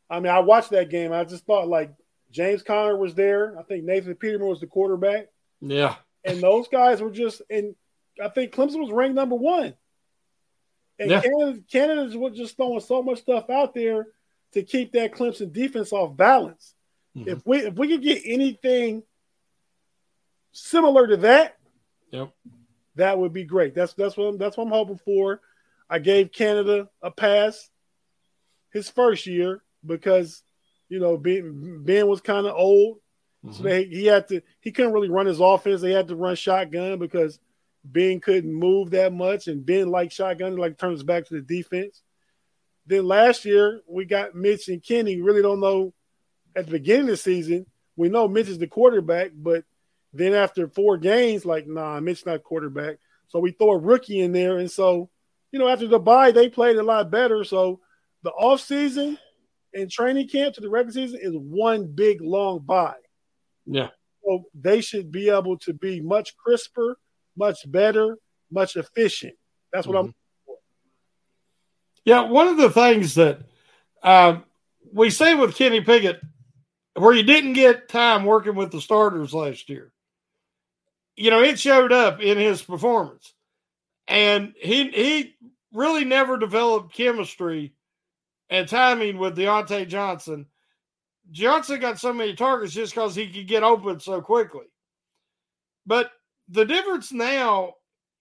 [0.10, 1.12] I mean, I watched that game.
[1.12, 1.94] I just thought like
[2.32, 3.58] James Conner was there.
[3.58, 5.28] I think Nathan Peterman was the quarterback.
[5.62, 5.96] Yeah.
[6.24, 7.76] And those guys were just and
[8.22, 9.74] I think Clemson was ranked number one.
[11.00, 11.22] And Yeah.
[11.22, 14.08] Canada, Canada was just throwing so much stuff out there
[14.54, 16.74] to keep that Clemson defense off balance.
[17.16, 17.28] Mhm.
[17.28, 19.04] If we if we could get anything
[20.52, 21.58] similar to that,
[22.12, 22.32] Yep.
[22.96, 23.76] that would be great.
[23.76, 25.42] That's that's what I'm, that's what I'm hoping for.
[25.90, 27.70] I gave Canada a pass
[28.72, 30.42] his first year because
[30.90, 33.00] you know Ben, ben was kind of old,
[33.52, 33.64] so Mhm.
[33.64, 35.82] they, he had to he couldn't really run his offense.
[35.82, 37.40] They had to run shotgun because
[37.84, 42.02] Ben couldn't move that much, and Ben liked shotgun, like turns back to the defense.
[42.88, 45.22] Then last year we got Mitch and Kenny.
[45.22, 45.94] Really don't know
[46.56, 47.66] at the beginning of the season.
[47.96, 49.64] We know Mitch is the quarterback, but
[50.14, 52.98] then after four games, like nah, Mitch not quarterback.
[53.28, 55.10] So we throw a rookie in there, and so
[55.52, 57.44] you know after the bye they played a lot better.
[57.44, 57.80] So
[58.24, 59.18] the off season
[59.76, 62.96] and training camp to the regular season is one big long bye.
[63.66, 63.90] Yeah.
[64.24, 66.98] So they should be able to be much crisper,
[67.38, 68.18] much better,
[68.52, 69.36] much efficient.
[69.72, 70.16] That's what I'm.
[72.06, 73.42] Yeah, one of the things that
[74.02, 74.46] um,
[74.94, 76.22] we say with Kenny Pickett,
[76.94, 79.92] where you didn't get time working with the starters last year,
[81.16, 83.34] you know, it showed up in his performance,
[84.08, 85.36] and he he
[85.74, 87.74] really never developed chemistry
[88.56, 90.46] and timing with Diontae Johnson.
[91.32, 94.66] Johnson got so many targets just because he could get open so quickly.
[95.86, 96.12] But
[96.48, 97.74] the difference now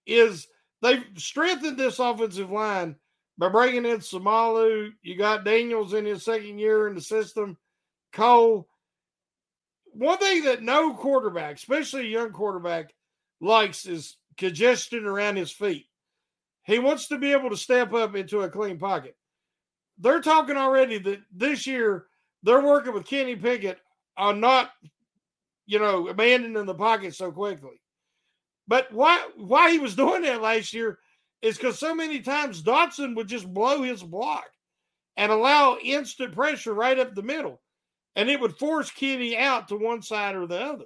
[0.05, 0.47] is
[0.81, 2.95] they've strengthened this offensive line
[3.37, 4.89] by bringing in Seumalo.
[5.03, 7.57] You got Daniels in his second year in the system.
[8.11, 8.67] Cole.
[9.93, 12.93] One thing that no quarterback, especially a young quarterback,
[13.39, 15.85] likes is congestion around his feet.
[16.63, 19.15] He wants to be able to step up into a clean pocket.
[19.97, 22.05] They're talking already that this year
[22.43, 23.79] they're working with Kenny Pickett
[24.17, 24.71] on not,
[25.65, 27.81] you know, abandoning the pocket so quickly.
[28.67, 30.99] But why why he was doing that last year
[31.41, 34.45] is because so many times Dotson would just blow his block
[35.17, 37.61] and allow instant pressure right up the middle.
[38.15, 40.85] And it would force Kenny out to one side or the other.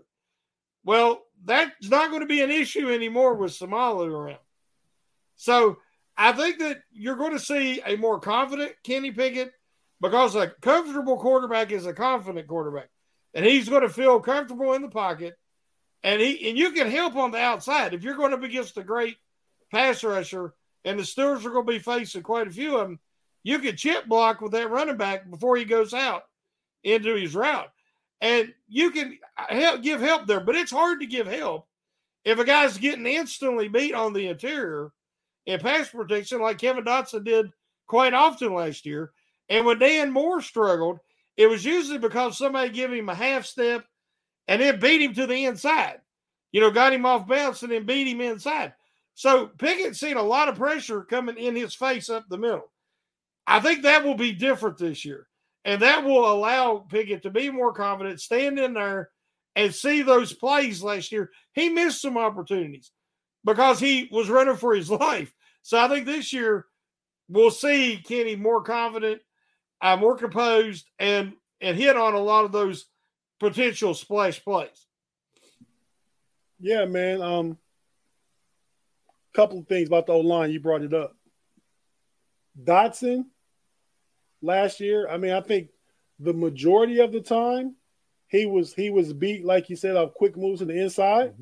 [0.84, 4.40] Well, that's not going to be an issue anymore with Seumalo around.
[5.36, 5.78] So
[6.20, 9.54] I think that you're going to see a more confident Kenny Pickett
[10.02, 12.90] because a comfortable quarterback is a confident quarterback.
[13.34, 15.36] And he's going to feel comfortable in the pocket.
[16.04, 17.94] And he and you can help on the outside.
[17.94, 19.16] If you're going up against a great
[19.72, 20.54] pass rusher
[20.84, 23.00] and the Steelers are going to be facing quite a few of them,
[23.44, 26.24] you can chip block with that running back before he goes out
[26.84, 27.72] into his route.
[28.20, 31.66] And you can help give help there, but it's hard to give help
[32.26, 34.92] if a guy's getting instantly beat on the interior
[35.50, 37.52] in pass protection, like Kevin Dotson did
[37.88, 39.12] quite often last year.
[39.50, 41.00] And when Dan Moore struggled,
[41.38, 43.84] it was usually because somebody gave him a half step
[44.48, 46.02] and then beat him to the inside.
[46.52, 48.74] You know, got him off balance and then beat him inside.
[49.16, 52.72] So Pickett's seen a lot of pressure coming in his face up the middle.
[53.48, 55.28] I think that will be different this year.
[55.66, 59.10] And that will allow Pickett to be more confident, stand in there
[59.56, 61.32] and see those plays last year.
[61.54, 62.92] He missed some opportunities
[63.44, 65.34] because he was running for his life.
[65.62, 66.66] So I think this year
[67.28, 69.22] we'll see Kenny more confident,
[69.82, 72.86] uh, more composed, and and hit on a lot of those
[73.40, 74.88] potential splash plays.
[76.60, 77.22] Yeah, man.
[77.22, 77.58] Um,
[79.34, 80.52] couple of things about the O line.
[80.52, 81.16] You brought it up.
[82.62, 83.26] Dotson
[84.42, 85.08] last year.
[85.08, 85.70] I mean, I think
[86.20, 87.76] the majority of the time
[88.28, 91.34] he was he was beat like you said off quick moves to the inside.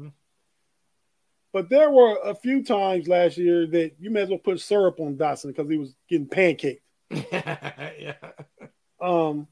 [1.53, 4.99] But there were a few times last year that you may as well put syrup
[4.99, 6.81] on Dotson because he was getting pancaked.
[7.11, 8.15] yeah.
[9.01, 9.47] Um,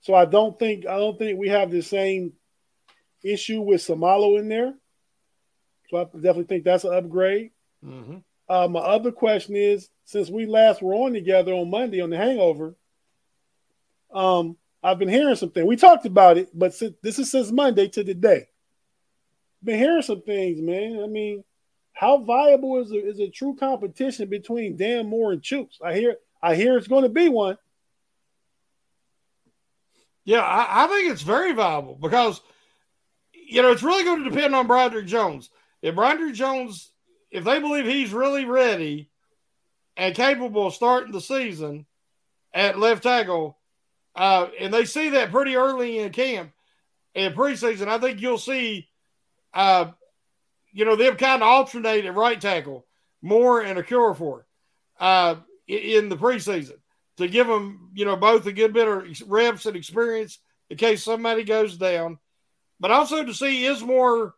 [0.00, 2.32] so I don't think I don't think we have the same
[3.22, 4.74] issue with Seumalo in there.
[5.88, 7.50] So I definitely think that's an upgrade.
[7.84, 8.18] Mm-hmm.
[8.48, 12.16] Uh, my other question is, since we last were on together on Monday on the
[12.16, 12.74] Hangover,
[14.12, 15.66] um, I've been hearing something.
[15.66, 18.48] We talked about it, but since, this is since Monday to today.
[19.62, 21.02] Been hearing some things, man.
[21.02, 21.44] I mean,
[21.92, 25.82] how viable is a, is a true competition between Dan Moore and Chuks?
[25.84, 27.58] I hear, I hear it's going to be one.
[30.24, 32.40] Yeah, I, I, think it's very viable because
[33.32, 35.50] you know it's really going to depend on Broderick Jones.
[35.82, 36.92] If Broderick Jones,
[37.30, 39.10] if they believe he's really ready
[39.96, 41.86] and capable of starting the season
[42.52, 43.58] at left tackle,
[44.14, 46.52] uh, and they see that pretty early in camp
[47.14, 48.88] in preseason, I think you'll see,
[49.54, 49.90] uh,
[50.72, 52.86] you know, them kind of alternate at right tackle
[53.22, 54.42] more and Okorafor
[54.98, 55.36] uh,
[55.66, 56.78] in the preseason
[57.16, 60.38] to give them, you know, both a good bit of reps and experience
[60.70, 62.18] in case somebody goes down,
[62.78, 64.34] but also to see is more,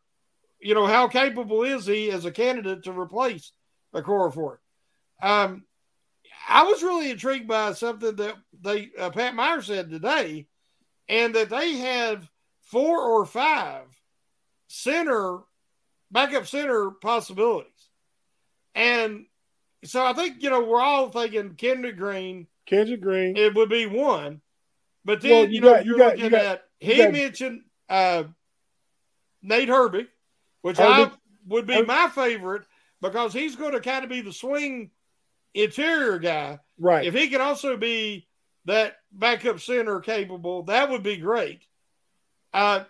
[0.60, 3.52] you know, how capable is he as a candidate to replace
[3.94, 4.58] Okorafor.
[5.22, 5.64] Um,
[6.48, 10.48] I was really intrigued by something that they uh, Pat Meyer said today,
[11.08, 12.28] and that they have
[12.62, 13.84] four or five
[14.74, 15.38] center
[16.10, 17.88] backup center possibilities,
[18.74, 19.26] and
[19.84, 22.46] so I think you know we're all thinking Kendrick Green.
[22.66, 23.36] Kendrick Green.
[23.36, 24.40] It would be one,
[25.04, 26.96] but then Well, you, you know got- you you're got- looking you got- at he
[26.96, 28.24] got- mentioned uh,
[29.42, 30.08] Nate Herbig,
[30.62, 31.16] which Herbig- I
[31.48, 32.62] would be Herb- my favorite
[33.02, 34.90] because he's going to kind of be the swing
[35.54, 36.60] interior guy.
[36.78, 37.04] Right.
[37.06, 38.26] If he can also be
[38.64, 41.62] that backup center capable, that would be great.
[42.54, 42.84] Uh,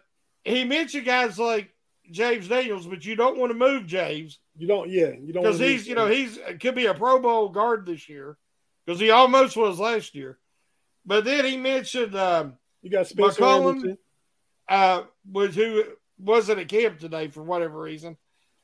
[0.44, 1.71] he mentioned guys like
[2.12, 5.58] James Daniels, but you don't want to move James You don't, yeah, you don't because
[5.58, 8.36] he's you know he's could be a Pro Bowl guard this year
[8.86, 10.38] because he almost was last year.
[11.04, 13.96] But then he mentioned um, you got Spencer McCollum,
[14.68, 15.84] uh, was who
[16.18, 18.16] wasn't at camp today for whatever reason.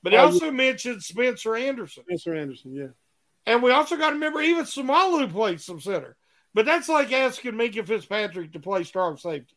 [0.03, 2.05] But he Oh, also mentioned Spencer Anderson.
[2.05, 2.89] Spencer Anderson, yeah.
[3.47, 6.17] And we also got to remember even Seumalo played some center.
[6.55, 9.57] But that's like asking Minkah Fitzpatrick to play strong safety.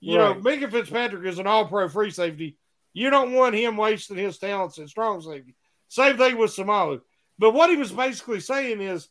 [0.00, 0.60] You know, Right.
[0.60, 2.56] Minkah Fitzpatrick is an all pro free safety.
[2.96, 5.54] You don't want him wasting his talents at strong safety.
[5.88, 7.02] Same thing with Seumalo.
[7.38, 9.08] But what he was basically saying is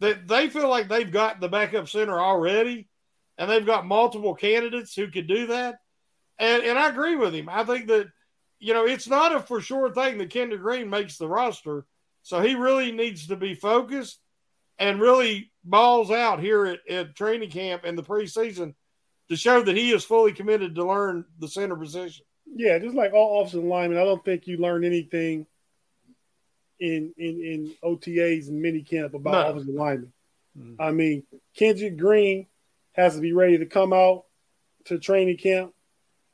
[0.00, 2.88] that they feel like they've got the backup center already
[3.36, 5.80] and they've got multiple candidates who could do that.
[6.38, 7.50] And and I agree with him.
[7.50, 8.08] I think that,
[8.60, 11.84] you know, it's not a for sure thing that Kendrick Green makes the roster.
[12.22, 14.20] So he really needs to be focused
[14.78, 18.72] and really balls out here at, at training camp in the preseason
[19.28, 22.24] to show that he is fully committed to learn the center position.
[22.54, 25.46] Yeah, just like all offensive linemen, I don't think you learn anything
[26.80, 29.50] in in in OTAs and minicamp about No.
[29.50, 30.12] offensive linemen.
[30.80, 31.22] I mean,
[31.54, 32.46] Kendrick Green
[32.92, 34.24] has to be ready to come out
[34.86, 35.72] to training camp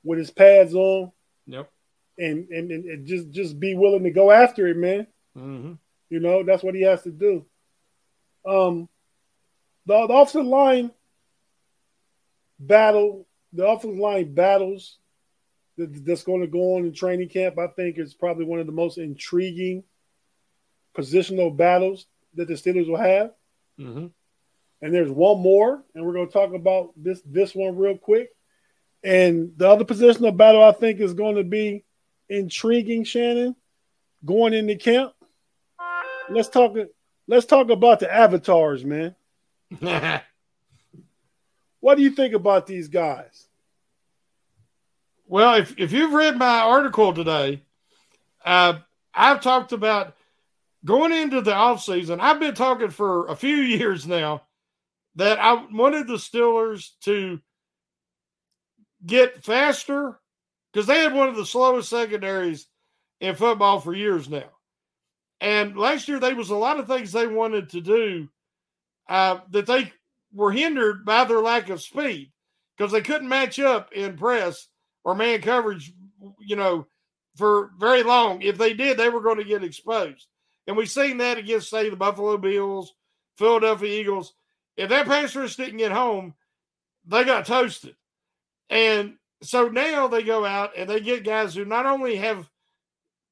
[0.02, 1.12] with his pads on
[1.46, 1.70] Yep.
[2.18, 5.06] and and, and, just just be willing to go after it, man.
[5.36, 5.72] Mm-hmm.
[6.08, 7.44] You know, that's what he has to do.
[8.46, 8.88] Um,
[9.86, 10.90] the, the offensive line
[12.58, 14.98] battle, the offensive line battles
[15.76, 18.72] that's going to go on in training camp, I think is probably one of the
[18.72, 19.84] most intriguing
[20.96, 23.32] positional battles that the Steelers will have.
[23.78, 24.06] Mm-hmm.
[24.82, 28.30] And there's one more, and we're going to talk about this this one real quick.
[29.02, 31.84] And the other positional battle I think is going to be
[32.28, 33.56] intriguing, Shannon,
[34.24, 35.12] going into camp.
[36.28, 36.76] Let's talk.
[37.26, 39.14] Let's talk about the avatars, man.
[41.84, 43.46] What do you think about these guys?
[45.26, 47.62] Well, if, if you've read my article today,
[48.44, 48.78] uh,
[49.14, 50.14] I've talked about
[50.84, 52.20] going into the offseason.
[52.20, 54.42] I've been talking for a few years now
[55.16, 57.40] that I wanted the Steelers to
[59.04, 60.18] get faster
[60.72, 62.66] because they had one of the slowest secondaries
[63.20, 64.50] in football for years now.
[65.40, 68.28] And last year, there was a lot of things they wanted to do
[69.08, 69.92] uh, that they
[70.32, 72.32] were hindered by their lack of speed
[72.76, 74.68] because they couldn't match up in press
[75.04, 75.92] or man coverage,
[76.40, 76.86] you know,
[77.36, 78.42] for very long.
[78.42, 80.26] If they did, they were going to get exposed.
[80.66, 82.94] And we've seen that against, say, the Buffalo Bills,
[83.36, 84.34] Philadelphia Eagles.
[84.76, 86.34] If that pass rush didn't get home,
[87.06, 87.96] they got toasted.
[88.70, 92.48] And so now they go out and they get guys who not only have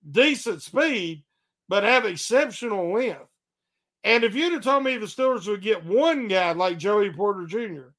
[0.08, 1.24] decent speed,
[1.68, 3.20] but have exceptional length.
[4.04, 7.46] And if you'd have told me the Steelers would get one guy like Joey Porter
[7.46, 7.92] Jr.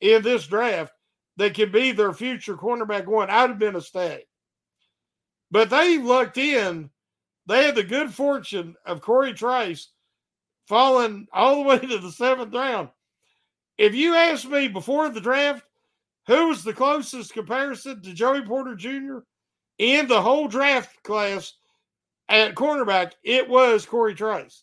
[0.00, 0.92] in this draft
[1.40, 4.28] that could be their future cornerback one, I'd have been ecstatic.
[5.50, 6.90] But they lucked in
[7.46, 9.88] they had the good fortune of Corey Trice
[10.68, 12.90] falling all the way to the seventh round.
[13.78, 15.64] If you asked me before the draft
[16.26, 19.20] who was the closest comparison to Joey Porter Jr.
[19.78, 21.54] in the whole draft class
[22.28, 24.62] at cornerback, it was Corey Trice.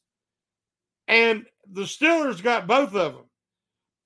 [1.08, 3.26] And the Steelers got both of them.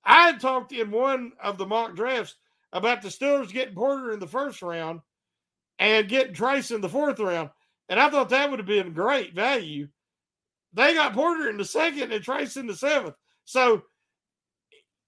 [0.06, 2.36] I had talked in one of the mock drafts
[2.74, 5.02] about the Steelers getting Porter in the first round
[5.80, 7.50] and getting Trice in the fourth round.
[7.90, 9.88] And I thought that would have been great value.
[10.74, 13.16] They got Porter in the second and Trice in the seventh.
[13.46, 13.84] So,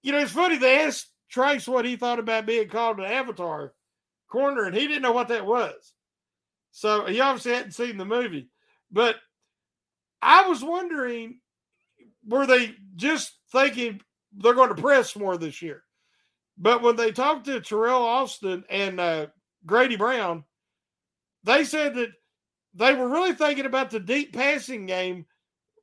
[0.02, 0.58] you know, it's funny.
[0.58, 3.72] They asked Trice what he thought about being called an avatar
[4.28, 5.92] corner, and he didn't know what that was.
[6.72, 8.48] So he obviously hadn't seen the movie.
[8.90, 9.16] But
[10.20, 11.38] I was wondering
[12.26, 14.00] were they just thinking
[14.36, 15.82] they're going to press more this year?
[16.56, 19.26] But when they talked to Teryl Austin and uh,
[19.66, 20.44] Grady Brown,
[21.42, 22.10] they said that
[22.74, 25.26] they were really thinking about the deep passing game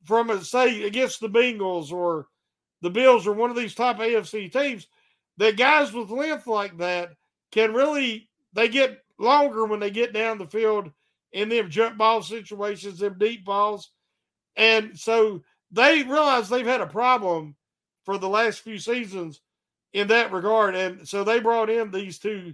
[0.05, 2.28] from, a, say, against the Bengals or
[2.82, 4.88] the Bills or one of these top AFC teams.
[5.38, 7.11] That guys with length like that
[7.51, 10.91] can really they get longer when they get down the field
[11.32, 13.91] in them jump ball situations, them deep balls,
[14.55, 15.41] and so
[15.72, 17.55] they realize they've had a problem
[18.03, 19.41] for the last few seasons
[19.93, 22.53] in that regard, and so they brought in these two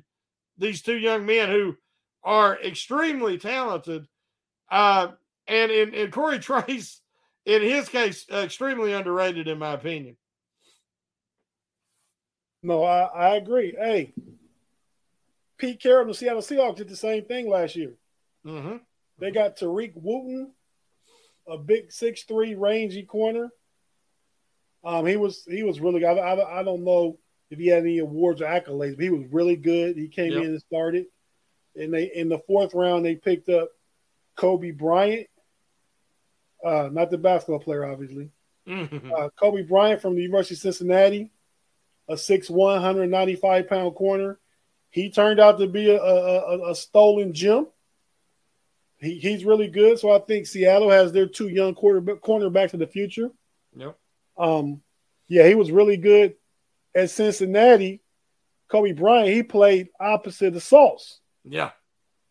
[0.57, 1.75] these two young men who
[2.23, 4.07] are extremely talented.
[4.69, 5.09] Uh,
[5.47, 7.01] and in, in Corey Trice,
[7.45, 10.17] in his case, extremely underrated in my opinion.
[12.63, 13.73] No, I, I agree.
[13.77, 14.13] Hey,
[15.57, 17.93] Pete Carroll and the Seattle Seahawks did the same thing last year.
[18.45, 18.77] Mm-hmm.
[19.19, 20.51] They got Tariq Wooten,
[21.47, 23.49] a big six three rangy corner.
[24.83, 26.05] Um, he was he was really.
[26.05, 27.19] I, I, I don't know
[27.49, 29.97] if he had any awards or accolades, but he was really good.
[29.97, 30.43] He came yep.
[30.43, 31.05] in and started.
[31.75, 33.69] And they in the fourth round they picked up
[34.35, 35.27] Kobe Bryant,
[36.65, 38.31] uh, not the basketball player, obviously.
[38.67, 39.11] Mm-hmm.
[39.13, 41.31] Uh, Coby Bryant from the University of Cincinnati,
[42.09, 44.39] a 6'1", 195 pound corner.
[44.89, 47.67] He turned out to be a, a, a stolen gem.
[48.99, 49.99] He, he's really good.
[49.99, 53.29] So I think Seattle has their two young quarterback cornerbacks of the future.
[53.75, 53.97] Yep.
[54.37, 54.81] Um,
[55.27, 56.35] yeah, he was really good
[56.97, 58.01] at Cincinnati.
[58.71, 61.21] Coby Bryant, he played opposite the Sauce.
[61.45, 61.71] Yeah.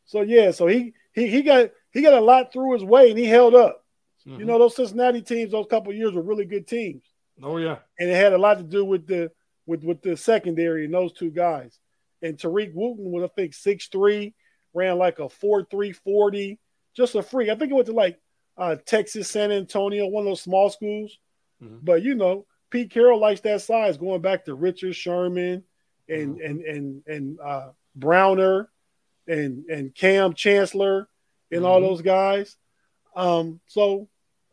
[0.04, 3.18] So yeah, so he he he got he got a lot through his way and
[3.18, 3.84] he held up.
[4.26, 4.40] Mm-hmm.
[4.40, 7.04] You know, those Cincinnati teams, those couple years were really good teams.
[7.42, 7.78] Oh yeah.
[7.98, 9.30] And it had a lot to do with the
[9.66, 11.78] with with the secondary and those two guys.
[12.22, 14.34] And Tariq Wooten was I think six three,
[14.74, 16.58] ran like a four three forty,
[16.94, 17.48] just a freak.
[17.48, 18.18] I think it went to like
[18.58, 21.18] uh, Texas, San Antonio, one of those small schools.
[21.62, 21.78] Mm-hmm.
[21.82, 25.62] But you know, Pete Carroll likes that size, going back to Richard Sherman
[26.08, 26.40] and Mm-hmm.
[26.46, 28.70] and and and uh, Browner
[29.26, 31.08] and and Kam Chancellor
[31.50, 31.88] and all Mhm.
[31.88, 32.56] those guys.
[33.14, 34.08] Um, so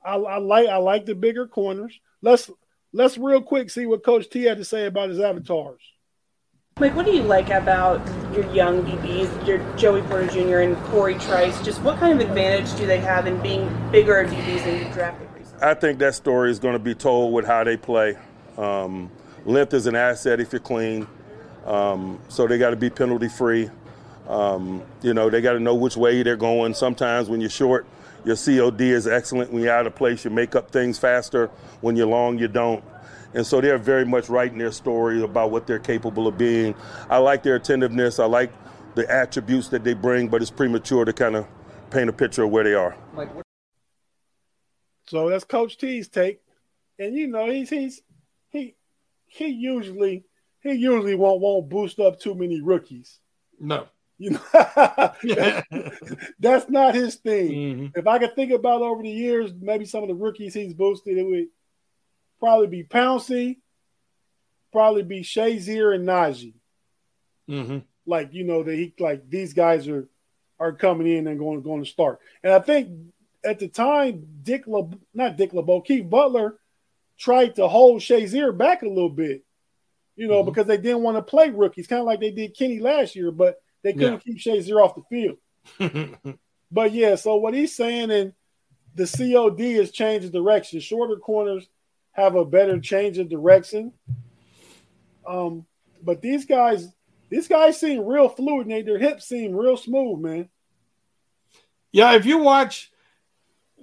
[0.05, 1.99] I, I like I like the bigger corners.
[2.21, 2.49] Let's
[2.91, 5.81] let's real quick see what Coach T had to say about his avatars.
[6.79, 8.01] Mike, what do you like about
[8.33, 10.57] your young DBs, your Joey Porter Jr.
[10.59, 11.61] and Corey Trice?
[11.63, 15.21] Just what kind of advantage do they have in being bigger DBs than you drafted
[15.32, 15.32] recently?
[15.63, 18.17] I think that story is going to be told with how they play.
[18.57, 19.09] Um,
[19.45, 21.07] length is an asset if you're clean,
[21.65, 23.69] um, so they got to be penalty free.
[24.27, 26.73] Um, you know, they got to know which way they're going.
[26.73, 27.85] Sometimes when you're short,
[28.25, 29.53] your COD is excellent.
[29.53, 31.47] When you're out of place, you make up things faster.
[31.79, 32.83] When you're long, you don't.
[33.33, 36.75] And so they're very much writing their story about what they're capable of being.
[37.09, 38.19] I like their attentiveness.
[38.19, 38.51] I like
[38.95, 41.47] the attributes that they bring, but it's premature to kind of
[41.89, 42.97] paint a picture of where they are.
[45.13, 46.41] So that's Coach T's take,
[46.97, 48.01] and you know he's he's
[48.49, 48.73] he
[49.27, 50.25] he usually
[50.63, 53.19] he usually won't won't boost up too many rookies.
[53.59, 53.85] No.
[54.17, 54.41] You know,
[56.39, 57.51] that's not his thing.
[57.51, 57.85] Mm-hmm.
[57.99, 61.15] If I could think about over the years, maybe some of the rookies he's boosted,
[61.15, 61.47] it would
[62.39, 63.57] probably be Pouncey,
[64.71, 66.55] probably be Shazier and Najee.
[67.47, 67.77] Mm-hmm.
[68.07, 70.09] Like you know that he like these guys are
[70.59, 72.17] are coming in and going going to start.
[72.43, 72.89] And I think
[73.45, 76.59] at the time, Dick Le, not Dick LeBeau, Keith Butler
[77.17, 79.43] tried to hold Shazier back a little bit,
[80.15, 82.79] you know, because they didn't want to play rookies, kind of like they did Kenny
[82.79, 86.37] last year, but they couldn't keep Shazier off the field.
[86.73, 88.33] But yeah, so what he's saying, and
[88.95, 90.79] the COD is changing direction.
[90.79, 91.69] Shorter corners
[92.13, 93.93] have a better change of direction.
[95.27, 95.67] Um,
[96.01, 96.87] but these guys,
[97.29, 100.49] these guys seem real fluid, and they, their hips seem real smooth, man.
[101.91, 102.91] Yeah, if you watch,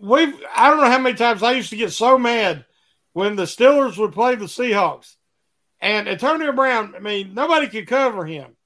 [0.00, 2.64] we've I don't know how many times I used to get so mad
[3.12, 5.16] when the Steelers would play the Seahawks.
[5.80, 8.56] And Antonio Brown, I mean, nobody could cover him.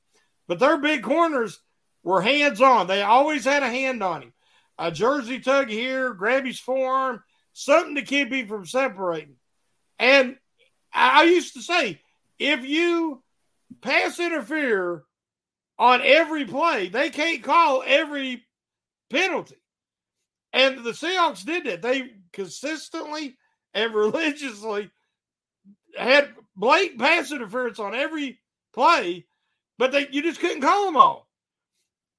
[0.47, 1.61] But their big corners
[2.03, 2.87] were hands on.
[2.87, 4.33] They always had a hand on him.
[4.79, 7.23] a jersey tug here, grab his forearm,
[7.53, 9.37] something to keep him from separating.
[9.99, 10.37] And
[10.93, 12.01] I used to say,
[12.39, 13.23] if you
[13.81, 15.05] pass interfere
[15.79, 18.45] on every play, they can't call every
[19.11, 19.57] penalty.
[20.55, 21.83] And the Seahawks did that.
[21.83, 23.37] They consistently
[23.75, 24.89] and religiously
[25.99, 28.39] had blatant pass interference on every
[28.73, 29.27] play,
[29.79, 31.29] but they you just couldn't call them all.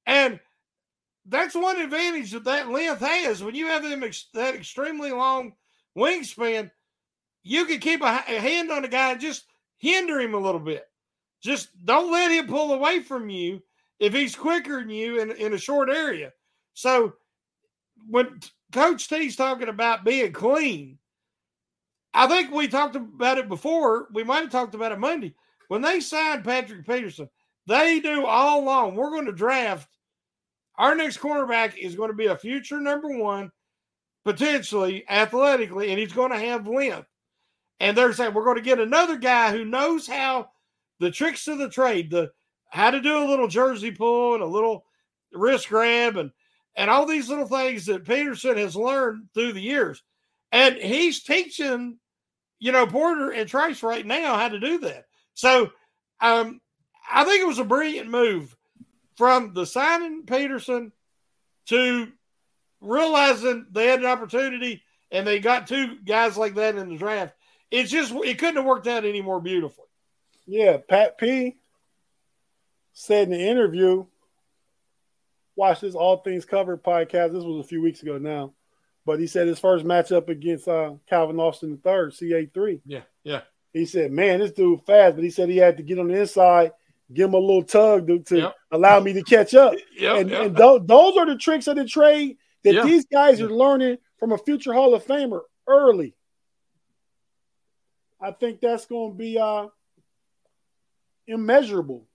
[0.05, 0.41] And
[1.25, 3.41] that's one advantage that that length has.
[3.41, 5.53] When you have them ex- that extremely long
[5.97, 6.69] wingspan,
[7.41, 9.45] you can keep a, a hand on a guy and just
[9.77, 10.85] hinder him a little bit.
[11.41, 13.63] Just don't let him pull away from you
[13.97, 16.33] if he's quicker than you in, in a short area.
[16.73, 17.13] So
[18.09, 18.39] when
[18.71, 20.97] Coach T's talking about being clean,
[22.13, 24.07] I think we talked about it before.
[24.13, 25.33] We might have talked about it Monday.
[25.67, 27.29] When they signed Patrick Peterson,
[27.67, 29.89] they knew all along we're going to draft
[30.77, 33.51] our next cornerback is going to be a future number one,
[34.23, 37.07] potentially athletically, and he's going to have length.
[37.79, 40.49] And they're saying we're going to get another guy who knows how
[40.99, 42.31] the tricks of the trade, the
[42.69, 44.85] how to do a little jersey pull and a little
[45.33, 46.31] wrist grab and
[46.75, 50.03] and all these little things that Peterson has learned through the years.
[50.51, 51.97] And he's teaching,
[52.59, 55.05] you know, Porter and Trice right now how to do that.
[55.33, 55.71] So
[56.19, 56.59] um,
[57.11, 58.55] I think it was a brilliant move
[59.17, 60.91] from the signing Peterson
[61.67, 62.11] to
[62.81, 67.35] realizing they had an opportunity and they got two guys like that in the draft.
[67.71, 69.85] It's just it couldn't have worked out any more beautifully.
[70.45, 71.57] Yeah, Pat P
[72.93, 74.05] said in the interview,
[75.55, 77.33] watch this All Things Covered podcast.
[77.33, 78.53] This was a few weeks ago now.
[79.05, 82.81] But he said his first matchup against uh, Calvin Austin the third, CA3.
[82.85, 83.41] Yeah, yeah.
[83.71, 86.19] He said, man, this dude fast, but he said he had to get on the
[86.19, 86.71] inside–
[87.13, 88.55] give him a little tug to, to yep.
[88.71, 89.73] allow me to catch up.
[89.97, 90.45] Yep, and, yep.
[90.45, 94.33] and th- those are the tricks of the trade that these guys are learning from
[94.33, 96.13] a future Hall of Famer early.
[98.19, 99.67] I think that's going to be uh,
[101.27, 102.05] immeasurable.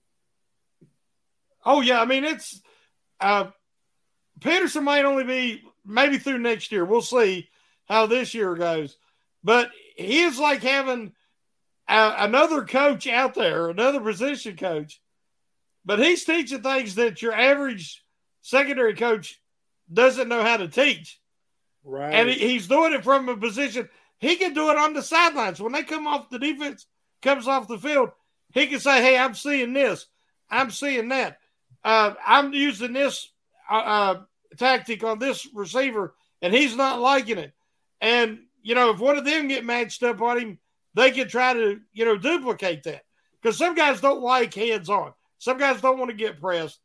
[1.65, 2.61] Oh yeah, I mean it's
[3.21, 3.51] uh,
[4.39, 6.85] Peterson might only be maybe through next year.
[6.85, 7.49] We'll see
[7.87, 8.97] how this year goes,
[9.43, 11.13] but he is like having
[11.87, 15.01] uh, another coach out there, another position coach,
[15.85, 18.03] but he's teaching things that your average
[18.41, 19.39] secondary coach
[19.91, 21.19] doesn't know how to teach.
[21.83, 22.13] Right.
[22.13, 23.89] And he, he's doing it from a position
[24.21, 25.59] he can do it on the sidelines.
[25.59, 26.85] When they come off the defense,
[27.23, 28.11] comes off the field,
[28.53, 30.05] he can say, Hey, I'm seeing this.
[30.49, 31.39] I'm seeing that.
[31.83, 33.29] Uh, I'm using this
[33.69, 34.21] uh, uh,
[34.57, 37.53] tactic on this receiver, and he's not liking it.
[37.99, 40.59] And, you know, if one of them get matched up on him,
[40.93, 43.03] they can try to, you know, duplicate that.
[43.41, 45.13] Because some guys don't like hands on.
[45.39, 46.79] Some guys don't want to get pressed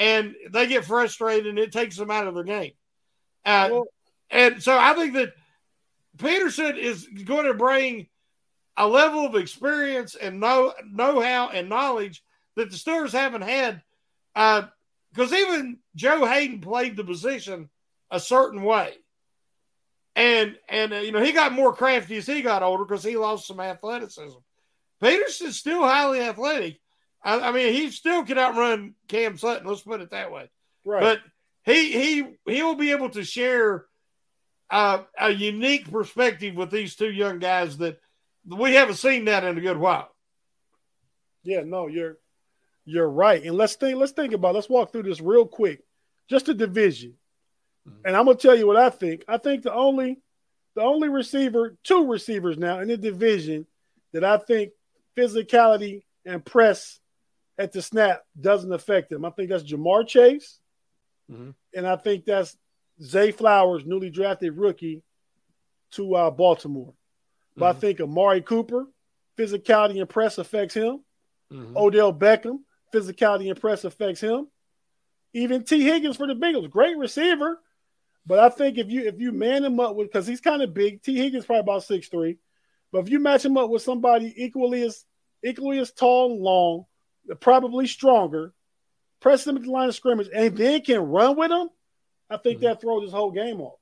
[0.00, 2.72] and they get frustrated and it takes them out of the game.
[3.44, 3.84] Uh, well,
[4.30, 5.34] and so I think that
[6.18, 8.08] Peterson is going to bring
[8.76, 12.22] a level of experience and know know how and knowledge
[12.56, 13.82] that the Steelers haven't had.
[14.40, 17.68] Because uh, even Joe Haden played the position
[18.10, 18.94] a certain way.
[20.16, 23.16] And and uh, you know he got more crafty as he got older because he
[23.16, 24.38] lost some athleticism.
[25.00, 26.80] Peterson's still highly athletic.
[27.22, 29.66] I, I, mean, he still can outrun Cam Sutton.
[29.66, 30.50] Let's put it that way.
[30.84, 31.00] Right.
[31.00, 31.20] But
[31.64, 33.86] he he he will be able to share
[34.70, 38.00] uh, a unique perspective with these two young guys that
[38.46, 40.08] we haven't seen that in a good while.
[41.42, 42.18] Yeah, no, you're
[42.90, 43.42] you're right.
[43.42, 44.54] And let's think let's think about it.
[44.54, 45.82] let's walk through this real quick.
[46.28, 47.14] Just a division.
[47.88, 48.06] Mm-hmm.
[48.06, 49.24] And I'm gonna tell you what I think.
[49.28, 50.18] I think the only
[50.74, 53.66] the only receiver, two receivers now in the division
[54.12, 54.72] that I think
[55.16, 56.98] physicality and press
[57.58, 59.24] at the snap doesn't affect them.
[59.24, 60.58] I think that's Ja'Marr Chase,
[61.30, 61.50] mm-hmm.
[61.74, 62.56] and I think that's
[63.02, 65.02] Zay Flowers, newly drafted rookie
[65.92, 66.94] to uh, Baltimore.
[67.56, 67.76] But mm-hmm.
[67.76, 68.86] I think Amari Cooper,
[69.38, 71.00] physicality and press affects him.
[71.52, 71.76] Mm-hmm.
[71.76, 72.60] Odell Beckham,
[72.92, 74.48] physicality and press affects him.
[75.32, 77.60] Even Tee Higgins for the Bengals, great receiver,
[78.26, 80.74] but I think if you if you man him up with because he's kind of
[80.74, 82.38] big, Tee Higgins probably about six three,
[82.92, 85.04] but if you match him up with somebody equally as
[85.44, 86.86] equally as tall and long,
[87.40, 88.52] probably stronger,
[89.20, 91.68] press him at the line of scrimmage, and then can run with him,
[92.28, 92.66] I think mm-hmm.
[92.66, 93.78] that throws his whole game off.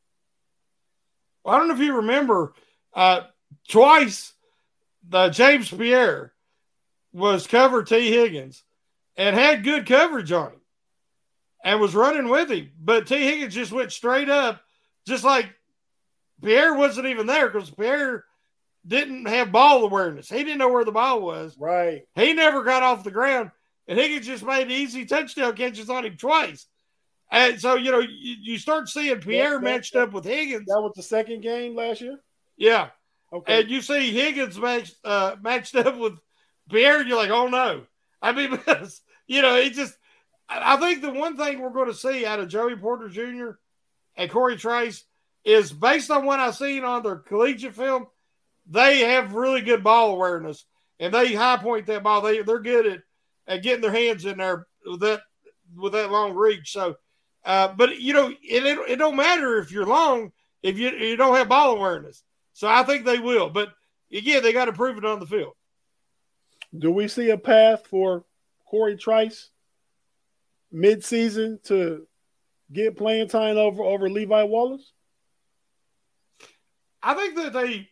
[1.45, 2.53] Well, I don't know if you remember,
[2.93, 3.23] uh,
[3.69, 4.35] twice
[5.09, 6.33] the James Pierre
[7.13, 8.63] was covered Tee Higgins
[9.19, 10.61] and had good coverage on him
[11.63, 12.71] and was running with him.
[12.81, 14.63] But Tee Higgins just went straight up,
[15.07, 15.51] just like
[16.43, 18.25] Pierre wasn't even there because Pierre
[18.87, 20.31] didn't have ball awareness.
[20.31, 21.57] He didn't know where the ball was.
[21.59, 22.03] Right.
[22.15, 23.51] He never got off the ground.
[23.87, 26.67] And Higgins just made easy touchdown catches on him twice.
[27.31, 30.67] And so, you know, you, you start seeing Pierre that- matched up with Higgins.
[30.69, 32.19] That was the second game last year.
[32.57, 32.89] Yeah.
[33.33, 33.61] Okay.
[33.61, 36.15] And you see Higgins matched uh, matched up with
[36.71, 37.83] Pierre, and you're like, oh no.
[38.23, 39.97] I mean, because, you know, it just,
[40.49, 43.51] I think the one thing we're going to see out of Joey Porter Jr.
[44.17, 45.05] and Corey Trice
[45.45, 48.07] is based on what I've seen on their collegiate film,
[48.67, 50.65] they have really good ball awareness
[50.99, 52.23] and they high point that ball.
[52.23, 53.01] They, they're good at,
[53.47, 55.21] at getting their hands in there with that,
[55.77, 56.73] with that long reach.
[56.73, 56.97] So,
[57.45, 61.17] uh, but you know, it, it, it don't matter if you're long if you, you
[61.17, 62.23] don't have ball awareness.
[62.53, 63.51] So I think they will.
[63.51, 63.73] But
[64.13, 65.53] again, they got to prove it on the field.
[66.77, 68.25] Do we see a path for
[68.69, 69.51] Corey Trice
[70.71, 72.07] mid-season to
[72.73, 74.93] get playing time over over Levi Wallace?
[77.03, 77.89] I think that they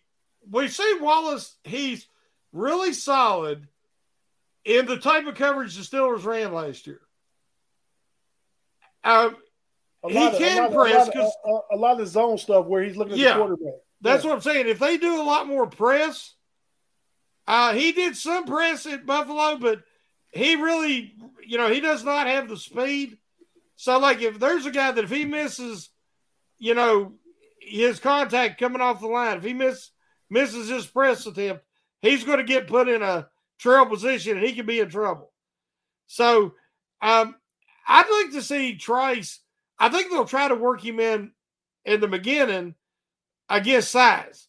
[0.51, 1.57] we see Wallace.
[1.65, 2.07] He's
[2.53, 3.67] really solid
[4.65, 7.01] in the type of coverage the Steelers ran last year.
[9.05, 9.37] Um,
[10.05, 12.39] A he of- can a press a lot, because of, a, a lot of zone
[12.39, 13.35] stuff where he's looking at Yeah.
[13.35, 13.75] the quarterback.
[14.01, 14.69] that's what I'm saying.
[14.69, 16.35] If they do a lot more press,
[17.47, 19.83] uh, he did some press at Buffalo, but
[20.33, 21.15] he really,
[21.45, 23.19] you know, he does not have the speed.
[23.77, 25.91] So, like, if there's a guy that if he misses,
[26.59, 27.13] you know,
[27.61, 29.91] his contact coming off the line, if he miss
[30.29, 31.65] misses his press attempt,
[32.01, 35.31] he's going to get put in a trail position and he can be in trouble.
[36.07, 36.55] So,
[37.03, 37.35] um,
[37.87, 39.41] I'd like to see Trice.
[39.79, 41.33] I think they'll try to work him in
[41.85, 42.75] in the beginning
[43.49, 44.49] against size.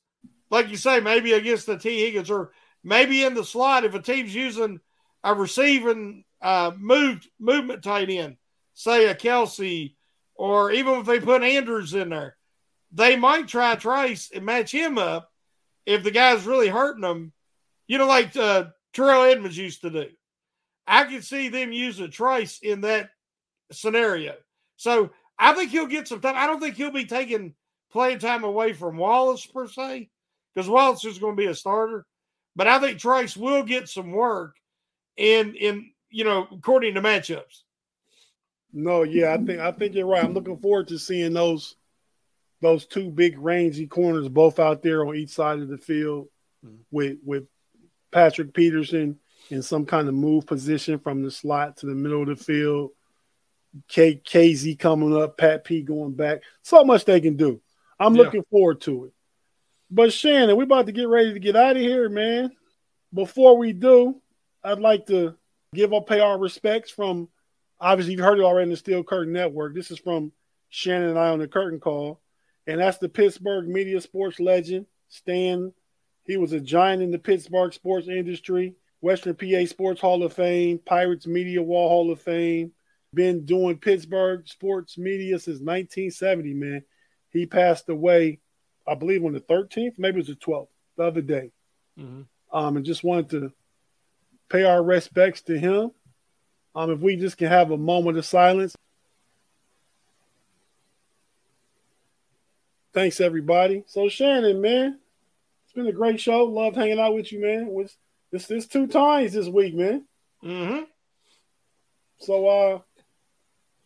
[0.49, 2.51] Like you say, maybe against the Tee Higgins or
[2.83, 4.79] maybe in the slot if a team's using
[5.27, 8.37] a receiving uh, moved movement tight end,
[8.73, 9.93] say a Kelce,
[10.35, 12.37] or even if they put Andrews in there,
[12.93, 15.29] they might try Trice and match him up
[15.85, 17.33] if the guy's really hurting them.
[17.87, 20.07] You know, like uh, Terrell Edmunds used to do.
[20.87, 23.09] I could see them using Trice in that
[23.73, 24.35] scenario.
[24.77, 26.35] So I think he'll get some time.
[26.37, 27.53] I don't think he'll be taking
[27.91, 30.09] playing time away from Wallace per se,
[30.55, 32.05] because Wallace is going to be a starter.
[32.55, 34.55] But I think Trice will get some work
[35.17, 37.63] in in you know according to matchups.
[38.73, 40.23] No, yeah, I think I think you're right.
[40.23, 41.75] I'm looking forward to seeing those
[42.61, 46.27] those two big rangy corners both out there on each side of the field
[46.65, 46.77] mm-hmm.
[46.91, 47.43] with with
[48.11, 52.27] Patrick Peterson in some kind of move position from the slot to the middle of
[52.27, 52.91] the field.
[53.87, 56.41] K KZ coming up, Pat P going back.
[56.61, 57.61] So much they can do.
[57.99, 58.23] I'm Yeah.
[58.23, 59.13] looking forward to it.
[59.89, 62.51] But Shannon, we're about to get ready to get out of here, man.
[63.13, 64.21] Before we do,
[64.63, 65.35] I'd like to
[65.73, 67.29] give up pay our respects from
[67.79, 69.75] obviously you've heard it already in the Steel Curtain Network.
[69.75, 70.31] This is from
[70.69, 72.21] Shannon and I on the curtain call.
[72.65, 75.73] And that's the Pittsburgh media sports legend, Stan.
[76.25, 80.79] He was a giant in the Pittsburgh sports industry, Western PA Sports Hall of Fame,
[80.85, 82.73] Pirates Media Wall Hall of Fame.
[83.13, 86.83] Been doing Pittsburgh sports media since 1970, man.
[87.29, 88.39] He passed away,
[88.85, 91.51] I believe, on the 13th, maybe it was the 12th, the other day.
[92.51, 93.53] Um, and just wanted to
[94.49, 95.91] pay our respects to him.
[96.75, 98.75] Um, if we just can have a moment of silence.
[102.93, 103.83] Thanks, everybody.
[103.87, 104.99] So, Shannon, man,
[105.63, 106.45] it's been a great show.
[106.45, 107.67] Loved hanging out with you, man.
[107.67, 107.95] It was
[108.31, 110.05] this this two times this week, man.
[110.43, 110.83] Mm-hmm.
[112.19, 112.79] So, uh,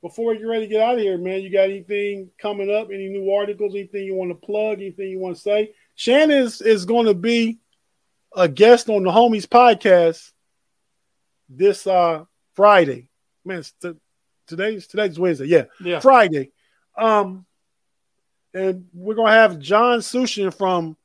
[0.01, 2.87] before we get ready to get out of here, man, you got anything coming up?
[2.87, 3.75] Any new articles?
[3.75, 4.79] Anything you want to plug?
[4.79, 5.73] Anything you want to say?
[5.95, 7.59] Shannon is, is going to be
[8.35, 10.31] a guest on the Homies podcast
[11.51, 12.25] this uh
[12.55, 13.09] Friday.
[13.45, 13.93] Man, t-
[14.47, 15.45] today's today's Wednesday.
[15.45, 15.99] Yeah, Yeah.
[15.99, 16.51] Friday.
[16.97, 17.45] Um,
[18.53, 20.97] and we're gonna have John Sushin from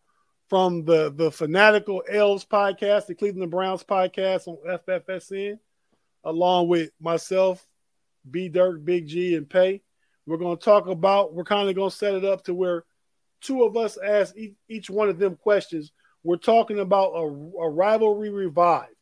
[0.48, 5.58] from the the Fanatical Elves podcast, the Cleveland Browns podcast on FFSN,
[6.24, 7.66] along with myself,
[8.30, 9.82] B Dirk, Big G, and Pay.
[10.26, 11.34] We're gonna talk about.
[11.34, 12.84] We're kind of gonna set it up to where
[13.40, 15.92] two of us ask each, each one of them questions.
[16.24, 18.95] We're talking about a, a rivalry revived.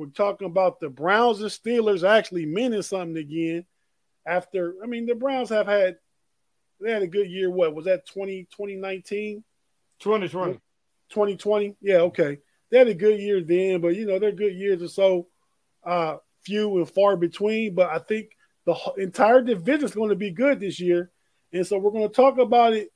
[0.00, 3.66] We're talking about the Browns and Steelers actually meaning something again.
[4.24, 5.98] After, I mean, the Browns have had
[6.80, 7.50] they had a good year.
[7.50, 9.44] What was that 20, 2019?
[9.98, 10.54] 2020.
[11.10, 11.76] 2020?
[11.82, 12.38] Yeah, okay.
[12.70, 15.26] They had a good year then, but you know, their good years are so
[15.84, 17.74] uh few and far between.
[17.74, 18.30] But I think
[18.64, 21.10] the entire division is going to be good this year.
[21.52, 22.88] And so we're going to talk about it,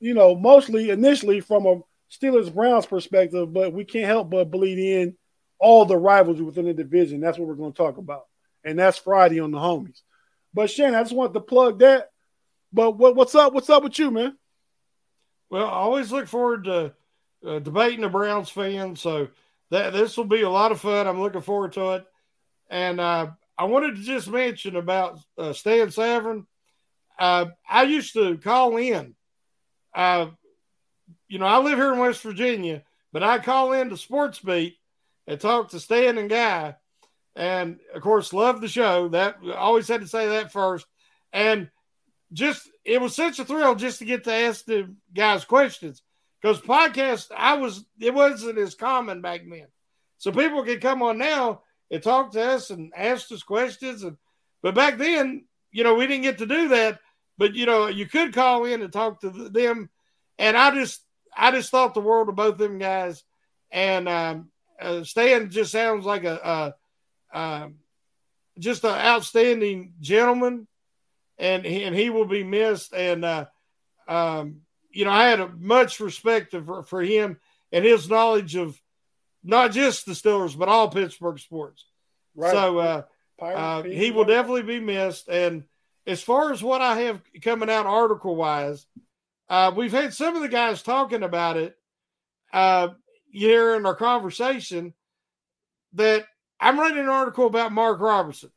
[0.00, 1.80] you know, mostly initially from a
[2.10, 5.16] Steelers Browns perspective, but we can't help but bleed in
[5.64, 7.20] all the rivals within the division.
[7.20, 8.26] That's what we're going to talk about.
[8.64, 10.02] And that's Friday on the homies.
[10.52, 12.10] But Shannon, I just wanted to plug that.
[12.70, 13.54] But what, what's up?
[13.54, 14.36] What's up with you, man?
[15.48, 16.92] Well, I always look forward to
[17.46, 19.00] uh, debating the Browns fans.
[19.00, 19.28] So
[19.70, 21.06] that this will be a lot of fun.
[21.06, 22.06] I'm looking forward to it.
[22.68, 26.44] And uh, I wanted to just mention about uh, Stan Savran.
[27.18, 29.14] Uh, I used to call in.
[29.94, 30.26] Uh,
[31.26, 32.82] you know, I live here in West Virginia,
[33.14, 34.76] but I call in to Sports Beat
[35.26, 36.76] and talk to Stan and Guy,
[37.36, 39.08] and of course, love the show.
[39.08, 40.86] That always had to say that first,
[41.32, 41.70] and
[42.32, 46.02] just it was such a thrill just to get to ask the guys questions.
[46.40, 49.66] Because podcast I was it wasn't as common back then,
[50.18, 54.16] so people could come on now and talk to us and ask us questions, and
[54.62, 57.00] but back then, you know, we didn't get to do that.
[57.36, 59.90] But you know, you could call in and talk to them,
[60.38, 61.02] and I just
[61.36, 63.24] I just thought the world of both of them guys,
[63.70, 64.50] and um,
[64.80, 66.74] uh, Stan just sounds like a,
[67.32, 67.70] a, a
[68.58, 70.66] just an outstanding gentleman
[71.38, 72.92] and he, and he will be missed.
[72.94, 73.46] And uh,
[74.06, 74.60] um,
[74.90, 77.38] you know, I had a much respect for, for him
[77.72, 78.80] and his knowledge of
[79.42, 81.84] not just the Steelers but all Pittsburgh sports.
[82.34, 82.52] Right.
[82.52, 83.02] So uh,
[83.40, 85.28] uh, he will definitely be missed.
[85.28, 85.64] And
[86.06, 88.86] as far as what I have coming out article wise,
[89.48, 91.76] uh, we've had some of the guys talking about it
[92.52, 92.88] uh,
[93.34, 94.94] here in our conversation
[95.94, 96.24] that
[96.60, 98.50] I'm writing an article about Mark Robertson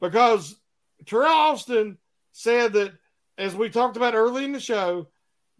[0.00, 0.56] because
[1.04, 1.98] Teryl Austin
[2.32, 2.92] said that,
[3.36, 5.08] as we talked about early in the show,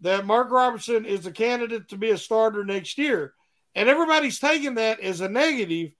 [0.01, 3.33] that Mark Robertson is a candidate to be a starter next year,
[3.75, 5.91] and everybody's taking that as a negative,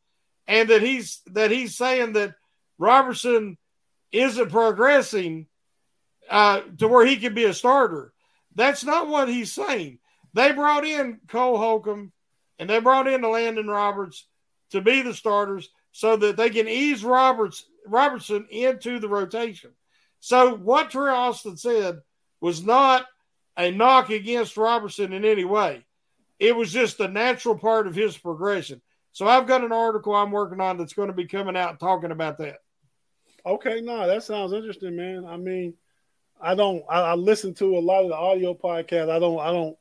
[0.47, 2.33] and that he's that he's saying that
[2.79, 3.57] Robertson
[4.11, 5.45] isn't progressing
[6.29, 8.13] uh, to where he can be a starter.
[8.55, 9.99] That's not what he's saying.
[10.33, 12.11] They brought in Cole Holcomb
[12.61, 14.27] and they brought in the Landon Roberts
[14.69, 19.71] to be the starters so that they can ease Roberts Robertson into the rotation.
[20.19, 22.01] So what Trey Austin said
[22.39, 23.07] was not
[23.57, 25.83] a knock against Robertson in any way.
[26.39, 28.79] It was just a natural part of his progression.
[29.11, 32.11] So I've got an article I'm working on that's going to be coming out talking
[32.11, 32.57] about that.
[33.43, 35.25] Okay, no, that sounds interesting, man.
[35.25, 35.73] I mean,
[36.39, 39.09] I don't I, I listen to a lot of the audio podcasts.
[39.09, 39.75] I don't I don't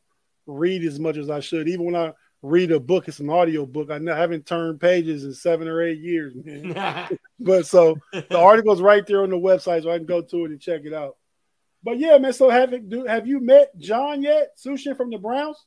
[0.47, 1.69] read as much as I should.
[1.69, 3.09] Even when I read a book.
[3.09, 3.91] It's an audio book.
[3.91, 7.19] I haven't turned pages in seven or eight years, man.
[7.41, 10.51] but so the article's right there on the website, so I can go to it
[10.51, 11.17] and check it out.
[11.83, 12.33] But yeah, man.
[12.33, 14.57] So have it, do have you met John yet?
[14.59, 15.65] Sushin from the Browns?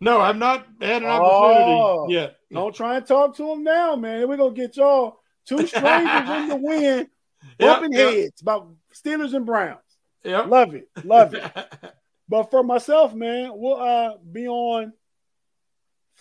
[0.00, 2.36] No, I've not had an opportunity oh, yet.
[2.52, 4.28] Don't try and talk to him now, man.
[4.28, 7.08] We're gonna get y'all two strangers in the wind,
[7.58, 9.80] bumping yep, heads about Steelers and Browns.
[10.24, 11.42] Yeah, love it, love it.
[12.28, 14.92] but for myself, man, we'll uh, be on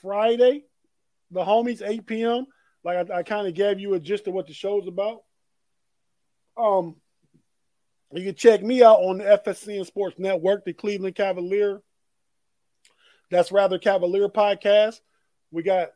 [0.02, 0.64] Friday,
[1.32, 2.46] the homies, 8 p.m.
[2.84, 5.24] Like I, I kind of gave you a gist of what the show's about.
[6.58, 6.96] Um,
[8.14, 11.82] you can check me out on the FSCN Sports Network, the Cleveland Cavalier.
[13.30, 15.00] That's rather Cavalier podcast.
[15.52, 15.90] We got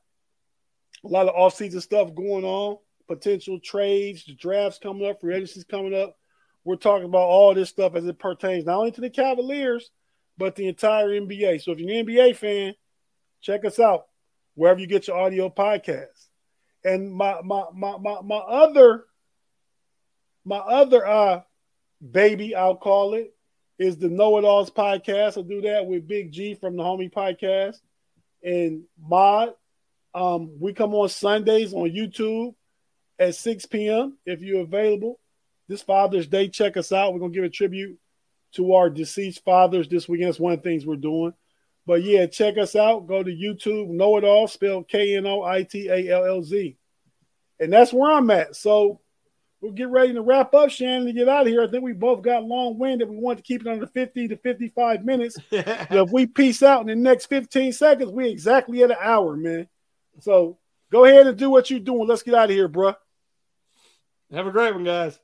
[1.04, 2.78] a lot of off-season stuff going on,
[3.08, 6.16] potential trades, the drafts coming up, free agencies coming up.
[6.64, 9.90] We're talking about all this stuff as it pertains not only to the Cavaliers,
[10.38, 11.62] but the entire NBA.
[11.62, 12.76] So if you're an NBA fan,
[13.42, 14.06] Check us out
[14.56, 16.28] wherever you get your audio podcast.
[16.84, 19.06] And my my my my, my other
[20.46, 21.42] my other uh
[22.10, 23.34] baby, I'll call it,
[23.78, 25.38] is the Know It Alls podcast.
[25.38, 27.78] I'll do that with Big G from the Homie Podcast
[28.44, 29.54] and Mod.
[30.14, 32.56] Um, we come on Sundays on YouTube
[33.18, 34.18] at 6 p.m.
[34.26, 35.20] if you're available.
[35.68, 37.14] This Father's Day, check us out.
[37.14, 37.98] We're gonna give a tribute
[38.54, 40.30] to our deceased fathers this weekend.
[40.30, 41.34] That's one of the things we're doing.
[41.92, 43.06] But yeah, check us out.
[43.06, 46.42] Go to YouTube, Know It All, spelled K N O I T A L L
[46.42, 46.78] Z.
[47.60, 48.56] And that's where I'm at.
[48.56, 49.02] So
[49.60, 51.64] we'll get ready to wrap up, Shannon, to get out of here.
[51.64, 53.10] I think we both got long winded.
[53.10, 55.38] We want to keep it under 50 to 55 minutes.
[55.52, 59.68] if we peace out in the next 15 seconds, we exactly at an hour, man.
[60.22, 60.60] So
[60.94, 62.08] go ahead and do what you're doing.
[62.08, 62.94] Let's get out of here, bro.
[64.32, 65.20] Have a great one, guys.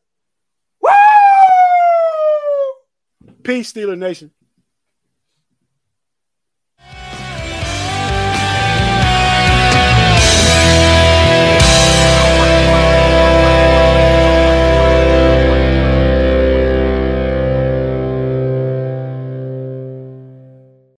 [0.81, 0.91] Woo!
[3.41, 4.33] Peace, Steeler Nation.